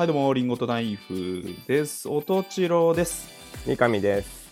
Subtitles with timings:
[0.00, 2.08] はい、どうも、リンゴとナイフです。
[2.08, 3.28] おとちろです。
[3.66, 4.48] 三上です。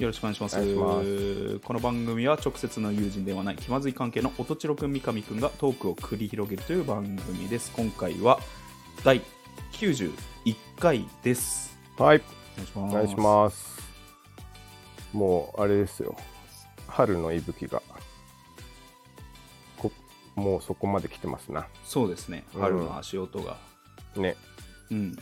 [0.00, 1.58] よろしくお願いします。
[1.58, 7.72] この番組は直接の友人ではない気まずい関係のおとちろくん、三上くんがトークを繰り広げるという番組です。
[7.76, 8.40] 今回は
[9.04, 9.20] 第
[9.72, 10.14] 91
[10.80, 11.78] 回です。
[11.98, 12.22] はい、
[12.56, 12.94] お願いします。
[12.94, 13.82] お願いします。
[15.12, 16.16] もう、あれですよ。
[16.86, 17.82] 春の息吹が。
[19.76, 19.92] こ
[20.34, 21.66] もうそこまで来てますな。
[21.84, 22.46] そうですね。
[22.54, 23.58] うん春の足音が、
[24.16, 24.36] ね、
[24.90, 25.18] うん、ち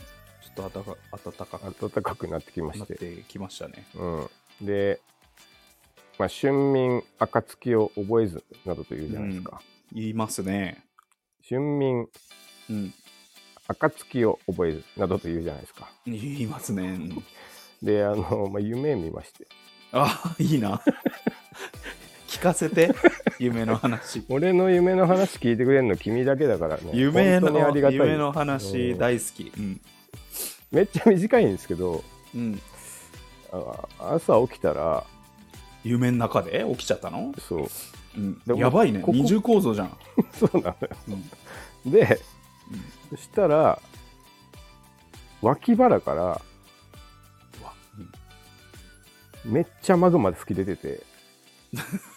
[0.59, 2.95] ょっと暖か暖かく暖かくなってきまして。
[2.95, 3.85] てきましたね。
[3.95, 4.05] う
[4.63, 4.65] ん。
[4.65, 4.99] で、
[6.19, 9.61] まあ、春眠暁を覚えずなどというじゃないですか。
[9.91, 10.83] 言いますね。
[11.47, 12.07] 春眠
[12.69, 12.93] うん、
[13.67, 15.89] 暁を覚えずなどというじゃないですか。
[16.05, 16.83] 言いますね。
[16.83, 17.23] うん
[17.83, 19.45] で、あの、まあ、夢見まして。
[19.91, 20.81] あ、いいな。
[22.29, 22.95] 聞かせて、
[23.39, 24.23] 夢の話。
[24.29, 26.91] 俺の夢の話聞いてくれるの君だけだからね。
[26.93, 29.51] 夢本当にあのりがたい夢の話うん大好き。
[29.57, 29.81] うん。
[30.71, 32.03] めっちゃ短いんですけど、
[32.35, 32.61] うん。
[33.51, 35.03] あ朝起きたら、
[35.83, 36.65] 夢の中で？
[36.71, 37.33] 起きちゃったの？
[37.37, 37.67] そう、
[38.17, 38.99] うんやばいね。
[38.99, 39.97] ここ二重構造じゃん。
[40.33, 40.89] そうなのよ。
[41.85, 41.91] うん。
[41.91, 42.19] で、
[43.09, 43.79] そしたら、
[45.41, 46.41] 脇腹から
[49.45, 51.03] めっちゃマグマで吹き出てて、
[51.73, 51.79] み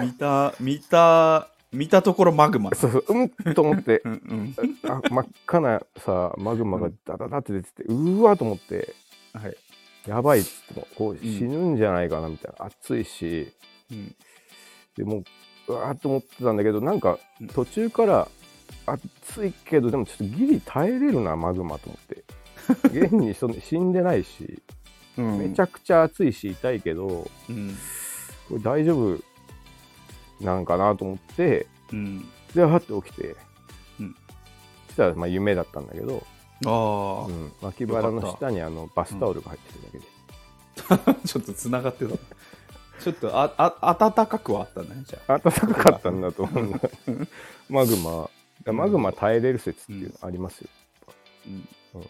[0.00, 2.74] 見た、見た、見たところマグマ。
[2.74, 4.54] そうそう、うんと思ってう、ん
[4.88, 8.94] あ真っ赤なさ、マグマがダダダって出てて、うーわと思って、
[9.34, 9.40] うん。
[9.40, 9.56] はい。
[10.06, 13.52] やばいっつっても、こううん死ぬんじゃないかなみたいな、暑いし、
[13.90, 14.14] うん。
[14.96, 15.24] でもう、
[15.68, 18.28] うわーって思ってたんだけど、なんかうん途中から、
[18.86, 22.24] 暑いけど、でもちょっとギリ耐えれるな、マグマと思って。
[23.06, 24.62] 現にその死んでないし、
[25.16, 25.38] うん。
[25.38, 27.76] めちゃくちゃ暑いし痛いけど、うん。
[28.48, 29.31] これ大丈夫
[30.42, 32.28] なんかなと思って、うん。
[32.54, 33.36] で、はって起きて、
[34.00, 34.16] うん
[34.88, 36.22] そしたらまあ夢だったんだけど、
[36.66, 40.02] あうん、脇腹の下にあのバスタオルが入ってる
[40.86, 41.14] だけで、あ。
[41.26, 42.16] ちょっと繋がってた。
[43.02, 45.38] ちょっとあ、あ、暖かくはあったんだね、じゃあ。
[45.38, 46.78] 暖かかったんだと思うんだ。
[47.68, 48.30] マグマ、
[48.72, 50.68] マグマ耐えれる説っていうのありますよ。
[51.46, 51.68] うん。
[51.94, 52.06] うん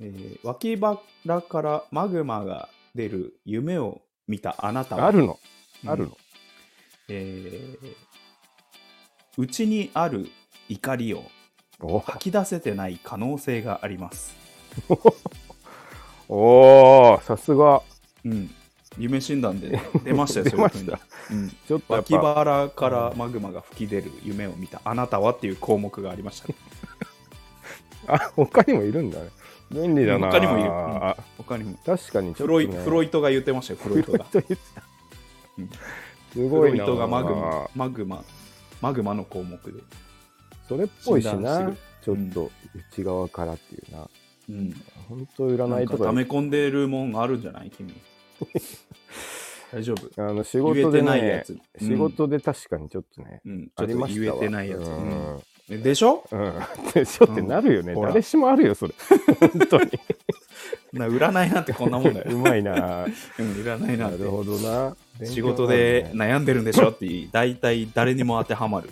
[0.00, 5.06] えー脇腹からマグマが出る夢を見たあなたは？
[5.06, 5.38] あるの、
[5.84, 6.16] うんあるの。
[7.08, 8.08] えー
[9.38, 10.28] うちにある
[10.68, 11.22] 怒りを
[11.80, 14.34] お吐き出せてない可能性があります。
[16.28, 17.82] おーさすが。
[18.24, 18.50] うん。
[18.98, 21.50] 夢診断で 出ましたよ、出ましたそうん。
[21.50, 26.54] ちょっと脇ぱ、腹からマグマが吹き出る夢を見たあなたはっていう項目がありましたね。
[28.08, 29.30] あ、他にもいるんだね。
[29.70, 30.32] 便利だな。
[30.32, 31.78] 他にもいるうんあ他にも。
[31.86, 34.24] 確かにちょっと、フロイね、フロイトが言ってましたよ、フロイトが。
[34.24, 34.82] フロイト言ってた
[35.58, 35.70] うん
[36.32, 36.84] すごいな。
[36.84, 38.24] フロイトがマグマ、マグマ、
[38.80, 39.80] マグマの項目で。
[40.68, 41.72] それっぽいしな。
[42.02, 42.50] ちょっと
[42.92, 44.08] 内側からっていうな。
[44.50, 44.74] うん。
[45.08, 47.70] 本当占いとか溜め込んでるもんあるんじゃない？
[47.70, 47.92] 君。
[49.72, 50.22] 大丈夫？
[50.28, 51.58] あの仕事でないやねつ。
[51.78, 55.82] 仕事で確かにちょっとね、うん、ちありましたわ言えてないやつ。
[55.82, 56.24] でしょ？
[56.30, 56.52] うん、
[56.94, 57.24] でしょ？
[57.30, 58.94] ってなるよね、誰しもあるよそれ
[59.40, 59.90] 本当に
[60.92, 62.26] な占いなんてこんなもんだよ。
[62.30, 62.72] うまいな
[63.38, 68.90] うん、占いなてなんるほどな仕事で悩んでるんでしょって大体誰にも当てはまる。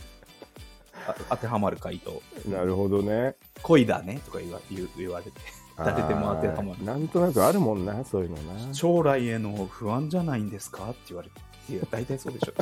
[1.09, 2.21] あ当てはまる回答。
[2.49, 4.61] なるほどね恋だねとか言わ
[4.99, 5.33] 言われて。
[5.79, 11.47] 誰でも当てはまるなんとなくあるもんなそういうのな将来への不安じゃないんですかって言われて。
[11.69, 12.55] いや、大体そうでしょ。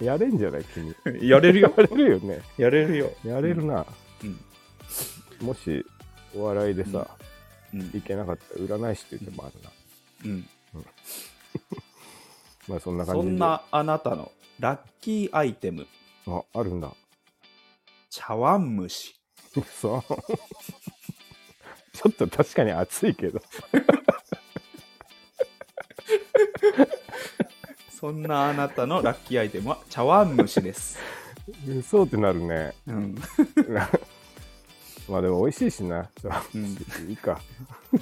[0.04, 0.94] やれんじゃない君
[1.28, 1.74] やれるよ。
[1.76, 3.12] やれるよねやれるよ。
[3.24, 3.84] やれるな、
[4.24, 5.46] うん。
[5.46, 5.84] もし
[6.34, 7.06] お笑いでさ、
[7.74, 7.80] うん。
[7.94, 9.70] いけなかったら占い師っていう手もあるな、
[10.24, 10.48] うん。
[12.68, 15.86] まあそんな感じでそんなあなたのラッキーアイテム、
[16.26, 16.92] ああるんだ
[18.10, 19.16] 茶碗蒸し。
[19.80, 20.02] そう
[21.92, 23.42] ちょっと確かに暑いけど
[27.90, 30.98] そんなあなたのラッキーアイテムは茶碗蒸しです。
[31.86, 33.16] そうってなるねうん。
[35.10, 36.08] まあでも美味しいしな。
[36.54, 36.64] うん
[37.08, 37.40] いいか。
[37.92, 38.00] うん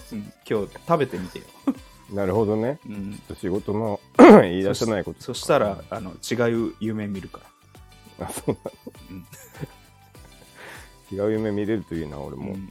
[0.48, 1.44] 今日食べてみてよ。
[2.12, 2.78] なるほどね。
[2.86, 3.14] うん。
[3.14, 5.22] ちょっと仕事の言い出せないこと。
[5.22, 6.34] そしたら、あの、違
[6.68, 7.40] う夢見るか
[8.18, 8.26] ら。
[8.26, 8.56] あ、そう
[11.10, 11.26] なの。
[11.30, 12.52] 違う夢見れるといいな、俺も。
[12.52, 12.70] うん。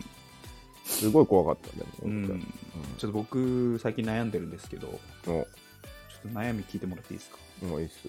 [0.85, 1.85] すごい怖かったね。
[2.03, 2.53] うん
[2.97, 4.87] ちょっと僕、最近悩んでるんですけど、
[5.23, 5.45] ちょもっ
[6.23, 7.37] と悩み聞いてもらっていいですか？
[7.63, 8.07] う、もういいっす。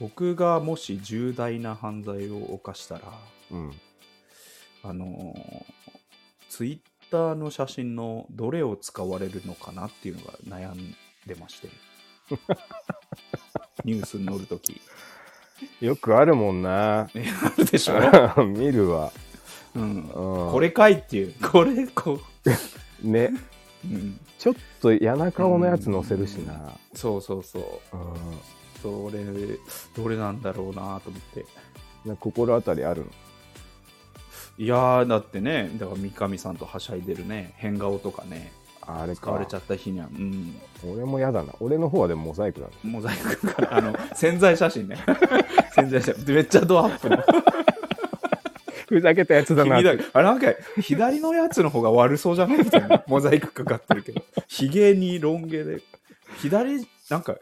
[0.00, 3.02] 僕がもし重大な犯罪を犯したら、
[3.50, 3.72] うん。
[4.82, 5.72] あのー
[6.48, 10.94] ツイッターの写真のどれを使われるのかなっていうのが悩ん
[11.26, 11.68] でまして。
[13.84, 14.78] ニュースに載るとき。
[15.80, 17.08] よくあるもんな。
[17.14, 17.94] ねあるでしょ？
[18.44, 19.10] 見るわ。
[19.74, 20.52] うん、うん。
[20.52, 21.34] これかいっていう。
[21.40, 22.20] これこ
[23.02, 23.30] ね。
[23.86, 27.96] う、うん、ちょっと嫌な顔のやつ載せるしな、そうそうそう。
[27.96, 29.10] うん。
[29.10, 29.24] どれ
[29.96, 31.46] どれなんだろうなと思って。
[32.20, 33.10] 心当たりあるの？
[34.62, 39.20] いやーだってねだから三上さんとはしゃいでるね変顔とかねあれか。
[39.22, 40.54] 使われちゃった日にはうん。
[40.92, 41.52] 俺も嫌だな。
[41.60, 44.98] 俺の方はでもモザイクなんですモザイクからあの潜在写真ね。
[45.74, 46.34] 潜在写真。
[46.34, 47.18] めっちゃドアップの。
[48.88, 52.58] ふざけたやつだなだあれなんか左のやつの方が悪そうじゃない？
[52.58, 53.02] みたいな。
[53.06, 54.22] モザイクかかってるけど。
[54.48, 55.80] ひげにロン毛で。
[56.38, 57.36] 左なんか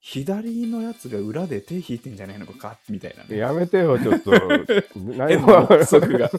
[0.00, 3.36] 左のやつが裏で手引いてんじゃないのかみたいなね。
[3.36, 4.30] やめてよちょっと。
[4.94, 6.30] 何も憶測が。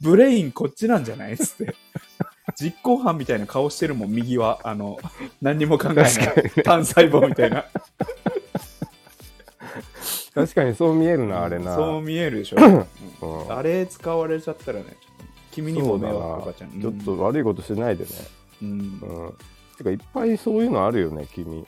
[0.00, 1.74] ブレインこっちなんじゃないっつって。
[2.58, 4.60] 実行犯みたいな顔してるもん右は。
[4.64, 4.98] あの
[5.42, 6.08] 何にも考えない
[6.64, 7.66] 単細胞みたいな。
[10.34, 11.74] 確かにそう見えるなあれな。
[11.74, 12.56] そう見えるでしょ、
[13.22, 13.52] うん。
[13.52, 14.96] あれ使われちゃったらね
[15.50, 18.10] 君にも迷惑かかっちゃうちょっと悪いことしないでね。
[18.62, 19.34] うん、うん。
[19.76, 21.66] てかいっぱいそういうのあるよね君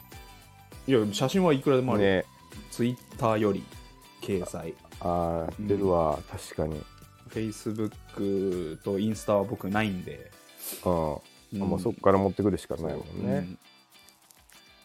[0.87, 2.25] いや写真はいくらでもあるよ、ね。
[2.70, 3.62] ツイッターより
[4.20, 4.75] 掲載。
[5.00, 6.81] ああ出るわ、確かに。
[7.29, 10.31] フェイスブックとインスタは僕ないんで、
[10.84, 11.62] うん、うん。
[11.62, 13.46] あもうそこから持ってくるしかないもんね、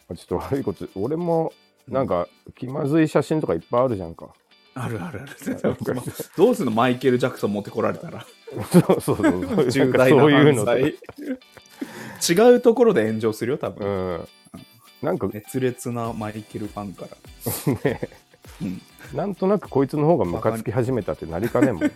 [0.08, 1.52] ちょっと悪いこと俺も
[1.88, 4.26] なんか気まずい写真とかいっぱいあるじゃんか。
[4.26, 4.30] うん
[4.74, 5.22] あるある。
[5.64, 5.76] ある
[6.36, 6.70] どうすんの？
[6.70, 8.24] マイケル・ジャクソン持ってこられたら。
[8.70, 14.28] そうそうそう 重大なそういうの違うところで炎上するよ多分、うん
[15.02, 18.00] なんか熱烈なマイケルファンから、ね。
[18.62, 18.82] うん、
[19.14, 21.82] なんとなくこいつの方がムカつき始めたってなりかねんも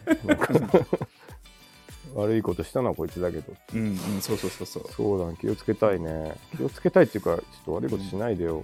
[2.15, 3.53] 悪いことしたのはこいつだけど。
[3.75, 4.85] うんうんそうそうそうそう。
[4.93, 6.35] そうだ気をつけたいね。
[6.57, 8.63] 気をつけたいっていうかちょっと悪いことしないでよ、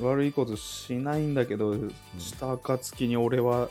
[0.00, 1.74] 悪いことしないんだけど、
[2.18, 3.68] した暁に俺は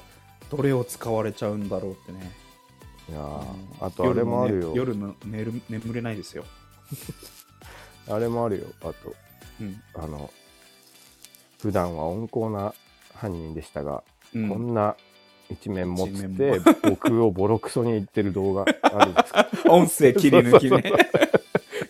[0.49, 2.31] どれを使われちゃうんだろうってね。
[3.09, 3.45] いやー
[3.81, 6.43] あとあれもあるよ、夜も,、ね、夜の寝る眠れないですよ、
[8.09, 9.15] あれもあるよあと
[9.61, 9.81] うん。
[9.93, 10.29] あの
[11.61, 12.73] 普段は温厚な
[13.13, 14.03] 犯人でしたが、
[14.33, 14.49] うん。
[14.49, 14.95] こんな
[15.49, 19.47] 一面持って僕をボロクソに言ってる動画あるんですか？
[19.69, 20.91] 音声切り抜きね。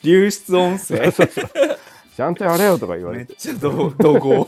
[0.03, 1.11] 流出音声。
[2.15, 4.47] ちゃんとやれよとか言わめっれてちゃど怒号。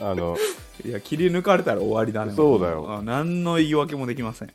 [0.00, 0.36] あの
[0.84, 2.34] いや切り抜かれたら終わりだね。
[2.34, 2.86] そうだよ。
[2.90, 4.52] あ何の言い訳もできません、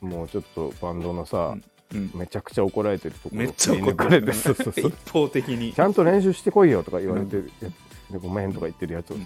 [0.00, 3.38] もうちょっとバンドのさ、うん、めちゃくちゃ怒られてるところ。
[3.38, 4.34] めっちゃ怒切り抜かれてる。
[4.34, 4.88] そうそうそう。
[4.88, 5.72] 一方的に。
[5.72, 7.70] ちゃんと練習してこいよとか言われてる、や
[8.10, 9.22] でごめんとか言ってるやつをさ、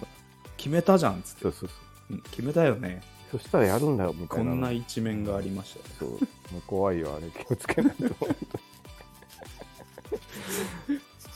[0.56, 1.74] 決めたじゃんっつって、そうそうそ
[2.10, 2.14] う。
[2.14, 2.20] うん。
[2.22, 3.02] 決めたよね。
[3.30, 4.44] そしたらやるんだよみたいな。
[4.44, 5.80] のこんな一面がありました。
[5.80, 6.60] よそう。
[6.66, 7.28] 怖いよあれ。
[7.30, 8.14] 気をつけないと。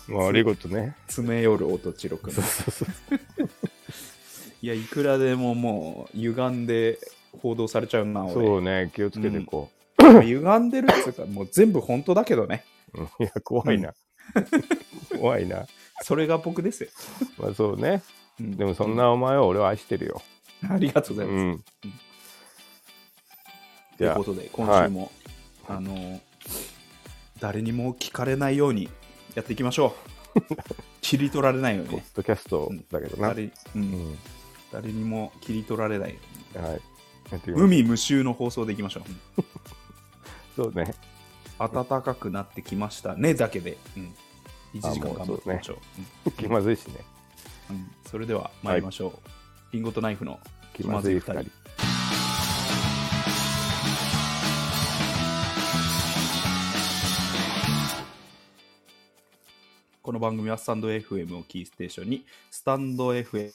[0.13, 0.95] まあ悪いことね。
[1.07, 2.89] 詰め寄る音ちろくんそうそうそう。
[4.63, 6.99] いやいくらでももう歪んで
[7.41, 8.35] 報道されちゃうな俺。
[8.35, 9.71] そうね気をつけていこ
[10.21, 12.65] 歪んでるっつうかもう全部本当だけどね。
[13.21, 13.93] いや怖いな、
[15.19, 15.67] 怖いな。
[16.03, 16.91] それが僕ですよ、
[17.39, 18.03] まあそうね。
[18.41, 18.57] うん。
[18.57, 20.23] でもそんなお前を俺は愛してるよ。
[20.69, 21.65] ありがとうございます、うん。
[23.99, 25.13] ということで今週も、
[25.69, 26.21] あの
[27.41, 28.89] 誰にも聞かれないように
[29.35, 29.95] やっていきましょ
[30.35, 30.41] う。
[31.01, 31.91] 切り取られないように。
[31.91, 33.83] ポッねドキャストだけどな、誰,、う、うん。
[33.83, 34.19] ん
[34.73, 36.17] 誰にも切り取られないよ
[36.55, 36.65] うに。
[36.65, 36.81] はい。
[37.31, 39.43] やってみます無味無臭の放送でいきましょう
[40.57, 40.95] そうね。
[41.59, 44.15] 暖かくなってきましたねだけで、うん、
[44.81, 45.79] 1時間頑張っていきましょ
[46.27, 46.31] う。
[46.33, 46.95] 気まずいしね。
[47.71, 47.77] うん。
[47.77, 49.13] うんそれでは参りましょう、
[49.73, 50.41] リンゴとナイフの
[50.73, 51.45] 気まずい二人。
[60.03, 63.53] この番組はスタンド FM をキーステーションにスタンド FM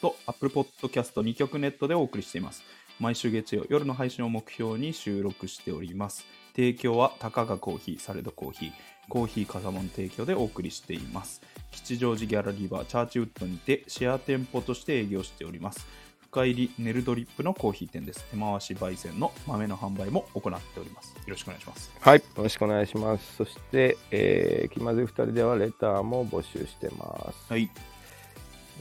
[0.00, 2.62] と Apple Podcast2 曲ネットでお送りしています
[3.00, 6.26] 毎週月曜夜の配信を目標に収録しております。
[6.54, 8.72] 提供はたかがコーヒーサレドコーヒー。
[9.08, 11.40] コーヒーかさもの提供でお送りしています。
[11.72, 15.86] 吉祥寺ギャラリーバーチャーチウッドにてシェア店舗として営業しております。
[16.30, 18.22] 深入りネルドリップのコーヒー店です。
[18.30, 21.14] 手回し焙煎の豆の販売も行っております。
[21.14, 21.90] よろしくお願いします。
[21.98, 22.18] はい。
[22.18, 23.36] よろしくお願いします。
[23.36, 27.50] そして、えー気まずい二人ではレターも募集してます。
[27.50, 27.70] はい。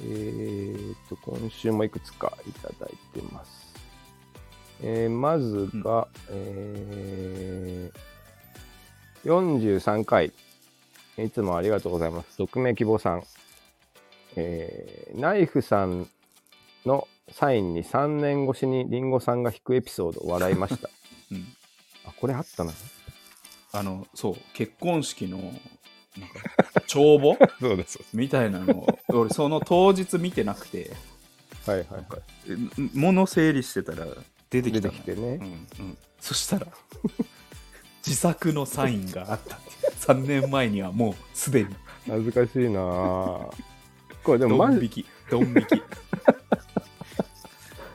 [0.01, 3.68] えー、と、今週もいくつかいただいてます。
[4.81, 7.99] えーまずが、えー
[9.25, 10.31] 43回、
[11.17, 12.37] いつもありがとうございます。
[12.37, 13.23] 匿名希望さん。
[14.35, 16.07] えーナイフさん
[16.85, 20.89] のサインに3年越しにリンゴさんが弾くエピソードを笑いました。
[21.31, 21.45] うん
[22.05, 22.71] あ、これあったな。
[23.71, 25.59] あのそう結婚式のなんか
[26.87, 27.37] 帳簿？
[27.59, 27.99] そうです。
[28.13, 30.91] みたいなのを俺その当日見てなくて
[31.67, 32.05] はいはいはい。
[32.47, 32.55] え
[32.93, 34.07] 物整理してたら
[34.49, 35.21] 出てきたてきてね。
[35.21, 36.67] うんうん、そしたら
[38.05, 39.59] 自作のサインがあった。
[40.13, 41.75] 3年前にはもうすでに。
[42.07, 42.79] 恥ずかしいな。
[42.79, 43.51] ぁ
[44.23, 45.05] これでドもマジン引き。
[45.29, 45.81] ドン引き。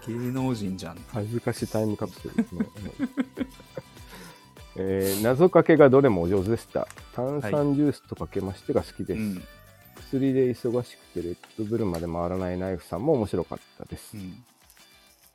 [0.06, 0.98] 芸能人じゃん。
[1.08, 2.66] 恥ずかしいタイムカプセルですね、
[3.00, 3.08] うん。
[4.76, 6.86] えー謎かけがどれもお上手でした。
[7.14, 9.42] 炭酸ジュースとかけましてが好きです、うん。
[9.96, 14.44] 薬で忙しくてレッドブルまで回らないナイフさんも面白かったです、うん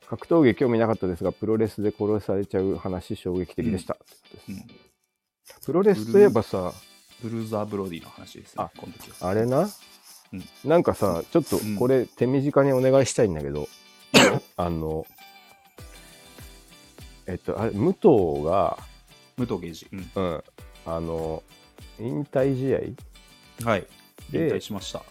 [0.09, 4.51] 格闘技興味なかったですがプロレスで殺されちゃう話衝撃的でした、ってことです。
[4.51, 4.67] うん
[5.65, 6.73] プロレスといえばさ
[7.21, 9.67] ブルーザー・ブロディの話ですねあこの時はあれな、
[10.31, 10.43] うん。
[10.63, 13.67] なんかさちょっとこれ手短にお願いしたいんだけど、
[14.55, 15.05] あの
[17.25, 18.77] えっとあれ武藤が
[19.37, 20.11] 武藤刑事、うん。
[20.15, 20.43] うん。
[20.85, 21.43] あの
[21.99, 22.95] 引退試
[23.65, 23.69] 合？
[23.69, 23.87] はい。
[24.31, 25.03] 引で退しました。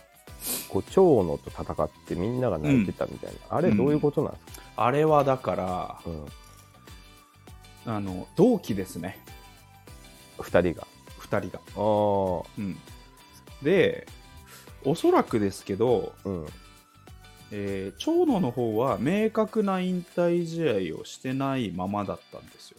[0.68, 6.26] こう長野と戦ってみんなが泣いてたみたいな、あれどういうことなんですか、あれはだからうん。
[7.86, 9.18] あの同期ですね。
[10.38, 10.86] 二人が。
[11.20, 12.50] 2人が、ああ。
[12.58, 12.76] うん、
[13.62, 14.06] で
[14.84, 16.46] おそらくですけど、うん。
[17.50, 22.78] えー長野の方は明確な引退試合をしてないままだったんですよ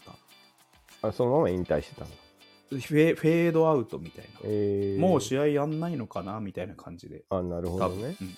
[1.02, 2.16] 多あそのまま引退してたんだ
[2.70, 7.24] 分フェフェードアウトみたいな、えー、もう試合やんないのかなみたいな感じで。
[7.32, 8.38] あなるほ多分、どねうん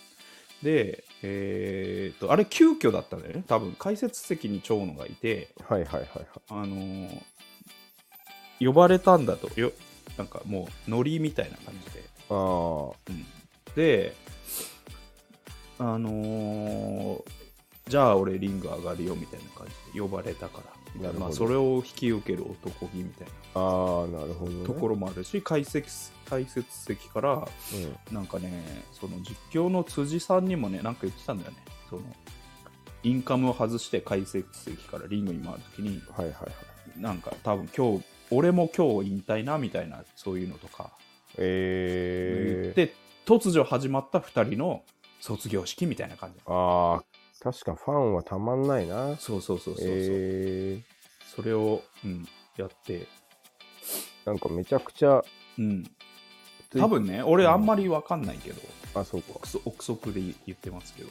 [0.64, 3.44] で、えー、とあれ急遽だったんだよね。
[3.48, 6.26] 多分解説席に長野がいてはいはいはいはい。
[6.50, 7.22] あのー
[8.64, 9.50] 呼ばれたんだと。
[9.60, 9.72] よ
[10.18, 12.04] なんかもうノリみたいな感じで。
[12.30, 13.26] ああうん。
[13.76, 14.14] で、
[15.80, 17.24] あのー
[17.88, 20.81] じゃあ俺リング上がるよみたいな感じで呼ばれたから
[21.18, 23.34] まあ、それを引き受ける男気みたいな。
[23.34, 28.16] るほど、ね、なところもあるし、解説解説席からうん。
[28.16, 31.58] なんかねその実況の辻さんにもねなんか言ってたんだよね。
[31.90, 32.02] その
[33.04, 36.48] インカムを外して解説席からリングに回るときにはいはいは
[36.98, 37.02] い。
[37.02, 40.92] なんか多分今日俺も今日引退なみたいなそういうのとか
[41.38, 42.94] 言えー、って、
[43.26, 44.84] 突如始まった2人の
[45.20, 46.40] 卒業式みたいな感じ。
[46.46, 47.04] ああ
[47.42, 49.16] 確かファンはたまんないな。
[49.18, 53.08] そうそうそうそうそう、えー、それを、うん、やって、
[54.26, 55.24] なんかめちゃくちゃ
[55.58, 55.84] うん、
[56.78, 57.52] 多分ね俺うん。
[57.52, 58.62] あんまり分かんないけど、
[58.94, 59.40] あそうか。
[59.66, 61.10] 憶測で言ってますけど。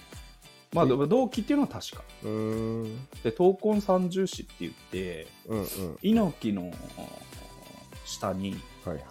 [0.72, 2.04] まあでも同期っていうのは確か。
[2.22, 3.06] うーん。
[3.24, 5.66] で闘魂三重士って言ってうんうん。
[6.02, 6.72] 猪木の
[8.04, 8.52] 下に、
[8.84, 9.04] はいはい。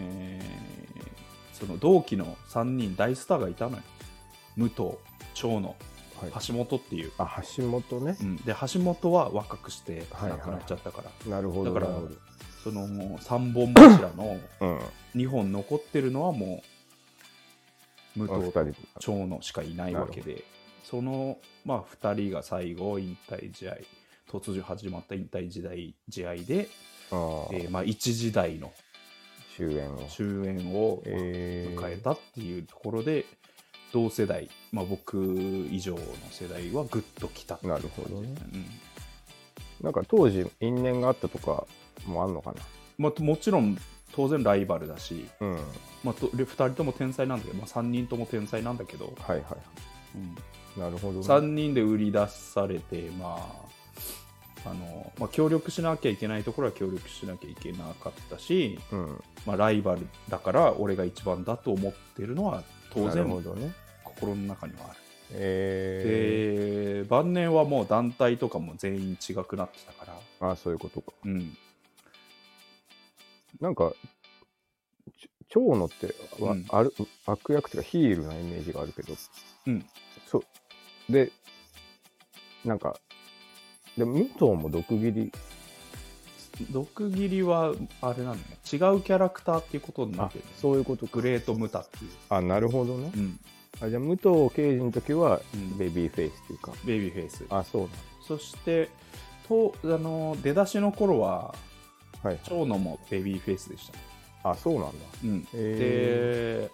[0.00, 0.78] えー
[1.58, 3.82] その同期の3人大スターがいたのよ
[4.58, 4.98] 武藤
[5.34, 5.68] 長野
[6.20, 6.32] はい。
[6.46, 8.16] 橋本っていう、あ橋本ね。
[8.20, 10.38] うん、で橋本は若くしてはいはい。
[10.40, 11.94] 亡くなっちゃったから、なるほどだから
[12.64, 14.80] その3本柱のうん。
[15.14, 16.62] 2本残ってるのはも
[18.16, 18.74] う武藤人。
[18.98, 20.44] 長野しかいないわけで。
[20.84, 23.76] その、まあ、2人が最後引退試合
[24.30, 26.68] 突如始まった引退時代試合で、
[27.10, 28.72] ああ、えーまあ、一時代の
[29.56, 30.08] 終焉を。
[30.08, 31.78] 終焉をえー。
[31.78, 33.26] 迎えたっていうところで、
[33.92, 35.18] 同世代、まあ、僕
[35.70, 38.34] 以上の世代はぐっときたっていうなるほどね。
[39.82, 41.66] なんか当時因縁があったとか
[42.06, 42.56] もあんのかうん
[42.98, 43.78] まあ、もちろん
[44.12, 45.58] 当然ライバルだし、なうん。
[46.02, 49.44] まあ、と2人とも天才なんだけど、まあ、3人とも天才なんだけど、はいはい
[50.76, 53.68] うん、なるほど、ね、3人で売り出されて、まあ
[54.68, 59.22] あのまあ、協力しなきゃいけないところは協力しなきゃいけなかったし、うん。
[59.46, 63.72] まあ、ライバルだから俺が一番だと思ってるのは当然どね。
[64.04, 64.98] 心の中にはある。
[65.32, 70.06] えで晩年はもう団体とかも全員違くなってたか
[70.40, 71.12] ら、ー、あそういうことか。
[71.24, 71.56] うん、
[73.60, 73.92] なんか
[75.20, 76.66] ち長野っては、うん。
[76.68, 76.92] ある
[77.26, 79.14] 悪役っていうかヒールなイメージがあるけど。
[79.66, 79.84] うん、
[80.26, 81.12] そう。
[81.12, 81.30] で
[82.64, 82.98] なんか
[83.96, 85.32] で武藤も毒斬り
[86.70, 88.58] 毒斬りはあれなんだね。
[88.72, 91.12] 違うキャラクターっていうことになあってる、ね、そういうことか。
[91.20, 93.10] グレートムタっていう、あなるほどね。
[93.16, 93.40] うん、
[93.80, 95.78] あじゃあ武藤敬司の時はうん。
[95.78, 97.44] ベビーフェイスっていうか、ベイビーフェイス。
[97.50, 97.88] あそうな
[98.26, 98.90] そして
[99.48, 101.54] とあの出だしの頃は
[102.22, 102.40] のはい。
[102.44, 103.90] 長野もベビーフェイスでし
[104.42, 104.92] た、あそうなんだ。
[105.24, 106.70] うん、へで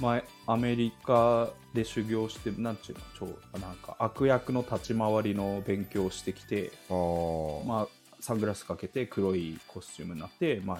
[0.00, 7.88] 前アメリカで修行してなんちゅうの超なんか悪役の立ち回りの勉強をしてきてあー、まあ、
[8.20, 10.78] サングラスかけて黒いコスチュームになって、まあ、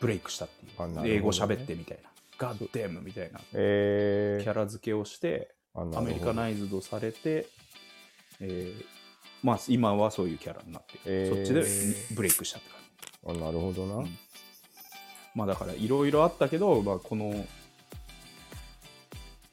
[0.00, 1.10] ブレイクしたっていう、ね。
[1.10, 2.10] 英語喋ってみたいな。
[2.38, 3.40] ガッデムみたいな。
[3.52, 7.46] えー、キャラ付けをしてアメリカナイズドされて、
[8.40, 8.84] えー
[9.42, 11.36] まあ、今はそういうキャラになって、えー。
[11.36, 12.70] そっちでブレイクしたって
[13.24, 13.40] 感じ。
[13.42, 14.18] あなるほどな、うん。
[15.34, 17.46] まあだからいろいろあったけど、まあ、この、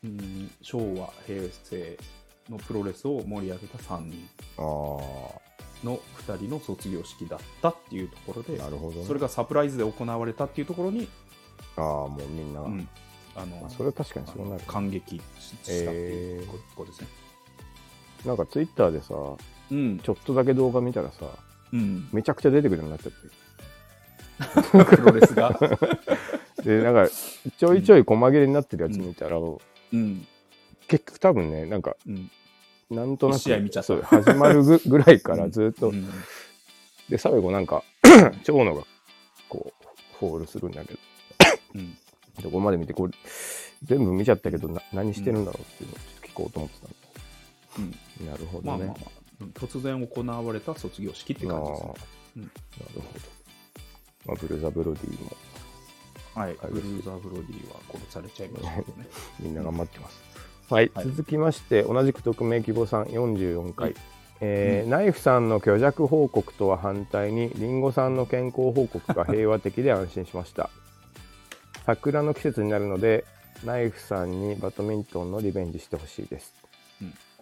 [0.03, 1.97] うん、昭和平成
[2.49, 4.29] のプロレスを盛り上げた3人。
[4.57, 5.46] あ
[5.83, 9.05] の2人の卒業式だったっていうところであ、なるほど、ね。
[9.05, 11.07] それがサプライズで行われたっていうところに、
[11.75, 12.87] ああ、もうみんな、うん
[13.35, 14.63] あのあそれは確かにそうなる。
[14.65, 17.07] 感激したっていうことですね。
[18.25, 19.13] なんかツイッターでさ、
[19.69, 21.27] うんちょっとだけ動画見たらさ、
[21.71, 24.95] うん、めちゃくちゃ出てくるようになっちゃって。
[24.95, 25.57] プロレスが。
[26.63, 27.07] で、なんか、
[27.57, 29.59] ちょいちょい細切れになってるやつ見たら、う
[29.95, 30.27] ん
[30.87, 32.31] 結局多分ね、なんか、うん
[32.89, 33.87] なんとなく、一試合見ちゃった。
[33.87, 36.09] そう始まるぐ ぐらいからずっと、うん。
[37.09, 37.83] で、最後なんか、
[38.43, 38.83] 長野が、
[39.49, 39.85] こう、
[40.19, 40.99] フォールするんだけど、
[41.75, 41.97] うん。
[42.41, 43.13] どこまで見て、これ、
[43.83, 46.79] 全部見ちゃったけど、な何してるんだろうっていうのを聞こうと思って
[47.75, 47.91] たんうん。
[47.91, 47.97] で。
[48.31, 48.67] なるほどね。
[48.67, 49.49] まあまあまあ、うん。
[49.49, 51.93] 突然行われた卒業式って感じですね。
[52.37, 52.43] うん。
[52.43, 52.53] なる
[52.95, 53.03] ほど。
[54.27, 55.31] まあ、ブルザ・ブロディも
[56.37, 59.07] はい、ブルーザー・ブロディは殺されちゃいましたけどね。
[59.41, 60.21] みんな頑張ってます。
[60.69, 61.05] はい、はい。
[61.05, 63.89] 続きまして、同じく匿名希望さん44回。
[63.89, 63.95] はい
[64.39, 64.89] えーうん。
[64.91, 70.69] ナイフさんの虚弱報告とは反対にリンゴさんの健康報告が 平和的で安心しました。
[71.87, 73.23] 桜の季節になるので
[73.63, 76.53] ナイフさんにバドミントンのリベンジしてほしいです、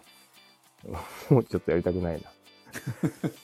[1.31, 2.29] もうちょっとやりたくないな、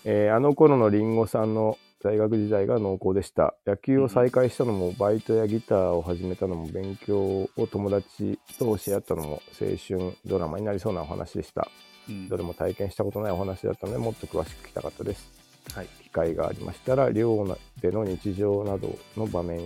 [0.05, 3.55] えーあの頃のリンゴさんの大学時代が濃厚でした。
[3.65, 11.67] 野球を再開したのも、バイトやギターを始めたのも勉強を友達と教え合ったのも青春ドラマになりそうなお話でした。
[12.09, 12.27] うん。
[12.27, 15.29] どれも体験したことないお話だったのでもっと詳しく聞きたかったです。
[15.73, 15.87] はい。
[16.03, 19.59] 機会がありましたら寮での日常などの場面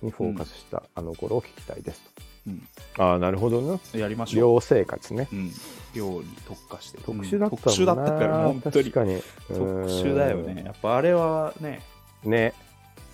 [0.00, 2.02] にフォーカスしたあの頃を聞きたいです
[2.46, 2.58] うん。
[2.96, 3.80] と、ああなるほどね。
[3.94, 4.54] やりましょう。
[4.54, 5.28] 寮生活ね。
[5.32, 5.52] うん。
[5.94, 6.98] 寮に特化して。
[6.98, 8.84] 特殊だったもんな、うん特殊だったから、本当に。
[8.84, 9.22] 確かに。
[9.48, 10.62] 特殊だよね。
[10.64, 11.80] やっぱあれはね、
[12.24, 12.54] うんね。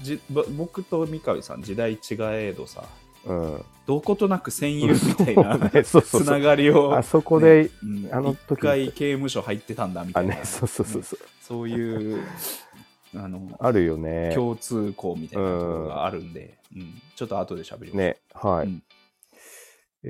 [0.03, 2.85] じぼ僕と三上さん時代違えどさ、
[3.27, 3.65] うん。
[3.87, 6.23] どことなく戦友みたいな ねそうそう。
[6.23, 8.09] つながりを、あそこで、ねうん。
[8.12, 11.19] あの一時回刑務所入ってたんだみたいな、あねそうそうそうそう。
[11.41, 12.23] そういう
[13.17, 14.33] あのあるよね。
[14.35, 17.01] 共通項みたいなところがあるんで、うん。
[17.17, 17.97] ちょっと後で喋ります。
[17.97, 18.17] ね。
[18.35, 18.83] はい、うん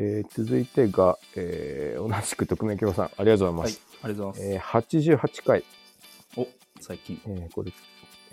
[0.00, 4.54] えー続いてが、えー同じく匿名希望さんありがとうございはいます、、ありがとうございます。
[4.54, 5.64] えー88回。
[6.36, 6.46] お
[6.80, 7.20] 最近。
[7.26, 7.72] えーこれ、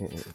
[0.00, 0.34] えー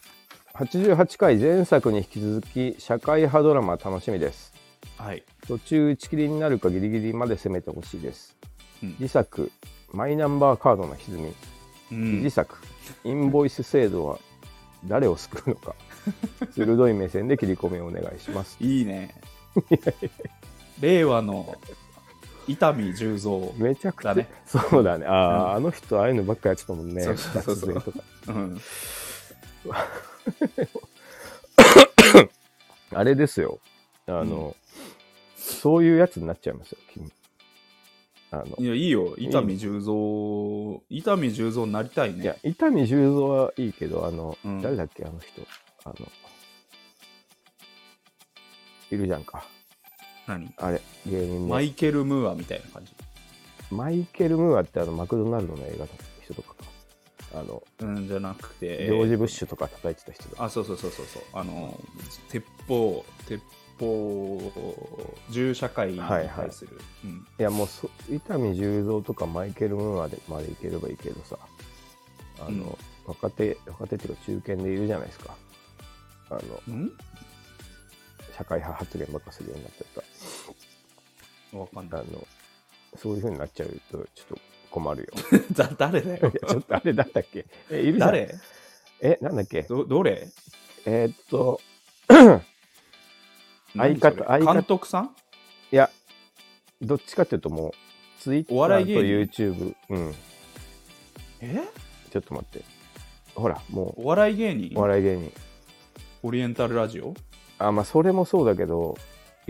[0.54, 4.54] 88回前作に引き続き社会派ドラマ楽しみです。
[4.98, 5.24] はい。
[5.48, 8.36] 途中打ち切りになるかギリギリまで攻めてほしいです。
[8.84, 8.96] うん。
[8.98, 9.50] 次作
[9.94, 11.34] マイナンバーカードの歪み、
[11.94, 12.18] うん。
[12.20, 12.58] 次作
[13.06, 14.20] インボイス制度は
[14.86, 15.74] 誰を救うのか。
[16.52, 18.58] 鋭い目線で切り込みをお願いします。
[18.60, 19.16] いいね。
[20.82, 21.56] 令和の
[22.48, 23.52] 伊丹十三。
[23.58, 27.84] めちゃくちゃ、だねそうだねああ、うんあの人ああいうのばっかやってたもんねそうそうそうそう
[28.28, 28.62] うん。
[32.94, 33.60] あれですよ
[34.08, 34.56] あの、
[35.38, 37.12] そういうやつになっちゃいますよ君
[38.32, 39.14] あのいや、いいよ。
[39.18, 40.82] 伊丹十三。
[40.90, 42.24] 伊丹十三になりたいね。
[42.24, 45.42] いや、伊丹十三はいいけど、あの、うん誰だっけ、あの人。
[45.84, 45.96] あの、
[48.90, 49.46] いるじゃんか。
[50.40, 50.54] 何？
[50.58, 51.66] あれ、芸人マで。
[51.66, 52.94] イケル・ムーアみたいな感じ。
[53.70, 55.88] マイケル・ムーアってあの、マクドナルドの映画の
[56.24, 56.64] 人とかか。
[57.34, 58.86] あの、うん、じゃなくて。
[58.86, 60.44] ジョージ・ブッシュとか叩いてた人だ。
[60.44, 61.24] あ、そうそうそうそうそう。
[61.34, 61.80] あの、
[62.30, 63.42] 鉄砲、鉄
[63.80, 66.80] 砲、銃社会に対する。
[67.06, 71.38] うんいや、もうそ、伊丹十三とかマイケル・ムーアでまでいければいいけどさ、
[72.40, 75.36] あの、うん若手、若手っていうか中堅でいるじゃないですか。
[76.30, 76.92] あの、うん？
[78.38, 80.04] 社会派発言ばっかするようになっちゃった。
[81.54, 82.02] わかんない。
[82.02, 82.28] あの、
[82.98, 84.38] そういう風になっちゃうと、ちょっと
[84.70, 85.08] 困るよ。
[85.54, 86.32] だ誰だよ。
[86.32, 87.46] ちょっとあれ、なんだっけ？
[87.70, 88.12] え、いるじゃん。
[88.12, 88.36] 誰？
[89.02, 89.64] え、なんだっけ？
[89.64, 90.28] どどれ？
[90.86, 91.60] えーっと、
[93.76, 94.54] 何相方相方。
[94.54, 95.16] 監督さん？
[95.72, 95.90] いや、
[96.82, 97.72] どっちかっていうともう、
[98.22, 100.16] ツイッタお笑いーと芸 YouTube、うん、
[101.42, 101.62] え？
[102.12, 102.64] ちょっと待って。
[103.36, 104.74] ほら、もお笑い芸人？
[104.76, 105.32] う、お笑い芸人。
[106.24, 107.14] オリエンタルラジオ？
[107.58, 108.98] あ、まあ、それもそうだけど、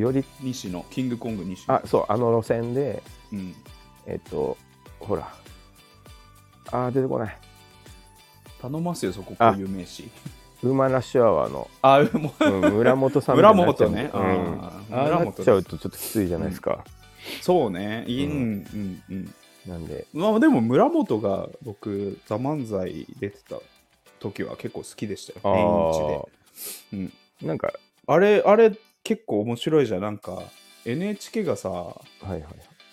[0.02, 1.76] より、西野、キングコング西野。
[1.76, 3.56] あ、そう、あの路線で、うん。
[4.06, 4.58] えっと、
[5.00, 5.34] ほら、
[6.72, 7.38] あー、出てこない。
[8.62, 10.10] 頼ますよ、そこ、あこういう名詞。
[10.64, 16.84] ウーマンラッシュアワーの、あ、もう、うん、村本さん村本ねうん、あーああ村本なっちゃうとちょっときついじゃないですか。
[17.42, 18.04] そうね。
[18.08, 19.34] いい、ううんん、うん、うん。
[19.68, 23.58] なんで、まあでも村本が僕「ザ漫才出てた
[24.20, 27.12] 時は結構好きでしたよあ年一で、
[27.42, 27.72] うん、なんか、
[28.08, 28.72] あれあれ
[29.04, 30.02] 結構面白いじゃん。
[30.02, 30.44] なんか
[30.86, 31.96] NHK がさは
[32.28, 32.44] いはい。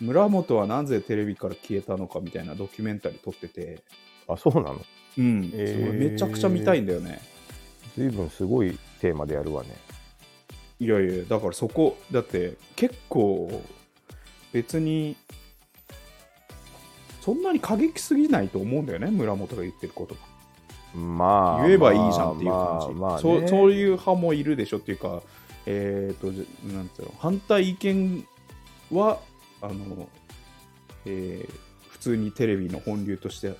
[0.01, 3.83] 村本はなぜテレビから消えたのかみたいなドキュメンタリー撮ってて。
[4.29, 4.81] あ、そうなの？
[5.18, 6.11] うん、えー。
[6.12, 7.21] めちゃくちゃ見たいんだよね。
[7.97, 9.71] 随分すごいテーマでやるわね。
[10.81, 13.51] いやいやだからそこだって結構
[14.53, 15.16] 別に
[17.21, 20.21] そんなに過激すぎないと思うんだよね村本が言ってることが。
[20.94, 23.23] まあ言えばいいじゃんっていう感じ、まあまあね。
[23.23, 25.21] そうそういう派もいるでしょっていうか
[25.66, 26.27] えっ、と
[26.73, 28.27] なんていうの反対意見
[28.90, 29.21] は
[29.61, 30.09] あの、
[31.05, 31.68] えー
[31.99, 33.55] 普通にテレビの本流として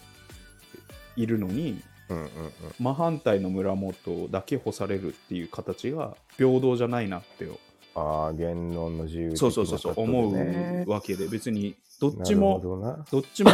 [1.17, 2.31] いるのにうんうんうん。
[2.79, 7.59] 真反対の村本だけ干されるっていう形が平等じゃないなってよ
[7.97, 12.61] ああ言論の自由そうそうそうそう思うわけで別にどっちも
[13.11, 13.51] どっちも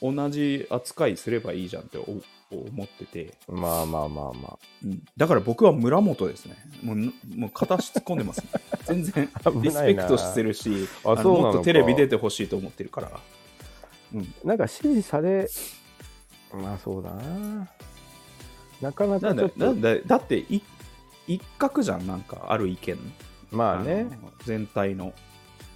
[0.00, 2.16] 同じ扱いすればいいじゃんってお
[2.56, 5.02] 思ってて、まあまあまあまうん。
[5.16, 6.56] だから僕は村本ですね。
[6.82, 6.96] もう
[7.36, 8.48] もう片足突っ込んでます、ね、
[8.84, 9.28] 全然
[9.62, 13.20] リスペクトしてるしもっとテレビ出てほしいと思ってるから。
[14.14, 14.34] うん。
[14.44, 15.48] あなんか支持され
[16.52, 17.68] まあそうだな。
[18.80, 20.62] なかなかちょっだだってい
[21.26, 22.98] 一角じゃんなんかある意見。
[23.50, 24.04] まあね。
[24.04, 24.10] の
[24.44, 25.12] 全体の、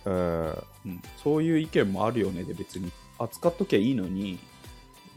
[0.05, 0.47] うん。
[0.87, 2.91] うん、そういう意見もあるよねで別に。
[3.19, 4.39] 扱っときゃいいのに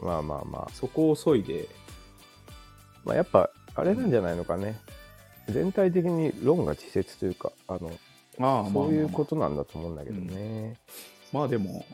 [0.00, 0.70] まあまあまあ。
[0.72, 1.68] そこを削いで。
[3.04, 4.78] まあやっぱあれなんじゃないのかね。
[5.48, 7.90] 全体的に論が稚拙というかあの
[8.38, 10.78] ああそういうことなんだと思うんだけどね、
[11.32, 11.84] まあでも、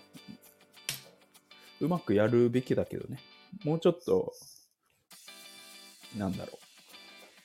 [1.80, 3.18] うまくやるべきだけどね。
[3.64, 4.32] もうちょっと、
[6.16, 6.58] なんだろ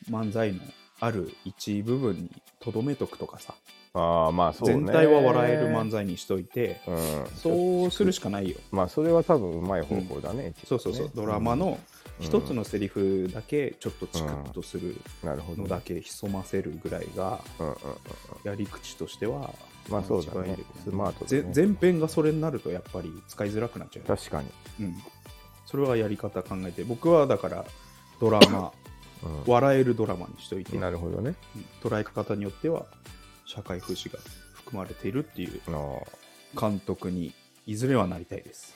[0.10, 0.12] う。
[0.12, 0.60] 漫才の
[1.00, 3.56] ある一部分にとどめとくとかさ、
[3.94, 4.76] ああまあそうね。
[4.76, 7.28] 全体は笑える漫才にしといて、うん。
[7.36, 8.58] そうするしかないよ。
[8.72, 11.78] まあそれは多分うまい方法だね、そうそうそう、ドラマの
[12.20, 17.78] 一つのセリフだけちょっとチクッとするのだけ潜ませるぐらいが、うんうんうん
[18.44, 19.54] やり口としては、
[19.88, 20.58] まあそうだね。
[20.84, 24.06] スマートだぜね全編がそれになるとやっぱり使いづらくなっちゃう。
[24.06, 24.50] 確かに、
[24.80, 24.96] うん、
[25.66, 26.84] それはやり方考えて。
[26.84, 27.66] 僕はだから
[28.20, 28.72] ドラマ
[29.48, 31.36] う笑えるドラマにしといて、ん、なるほどね。
[31.56, 31.90] うん。
[31.90, 32.86] 捉え方によっては
[33.54, 34.18] 社会風刺が
[34.54, 36.00] 含まれているっていうあ
[36.58, 37.34] 監督に
[37.68, 38.74] いずれはなりたいです。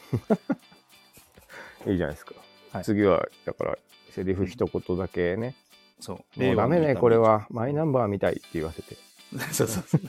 [1.86, 2.36] あ いいじゃないですか、
[2.72, 3.78] はい次はだから
[4.12, 5.56] セリフ一言だけね、
[6.02, 7.16] そうもうダメねこれ。
[7.16, 8.98] はマイナンバーみたいって言わせて
[9.54, 10.02] そうそうそう。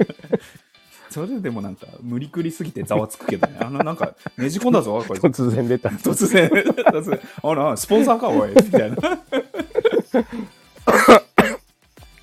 [1.11, 3.59] それでもなんか無理くりすぎてざわつくけどね。
[3.61, 5.22] あのなんかねじ込んだぞ、こいつ。
[5.22, 8.96] 突然出た突然、突然、あら、スポンサーか、おい、みたいな。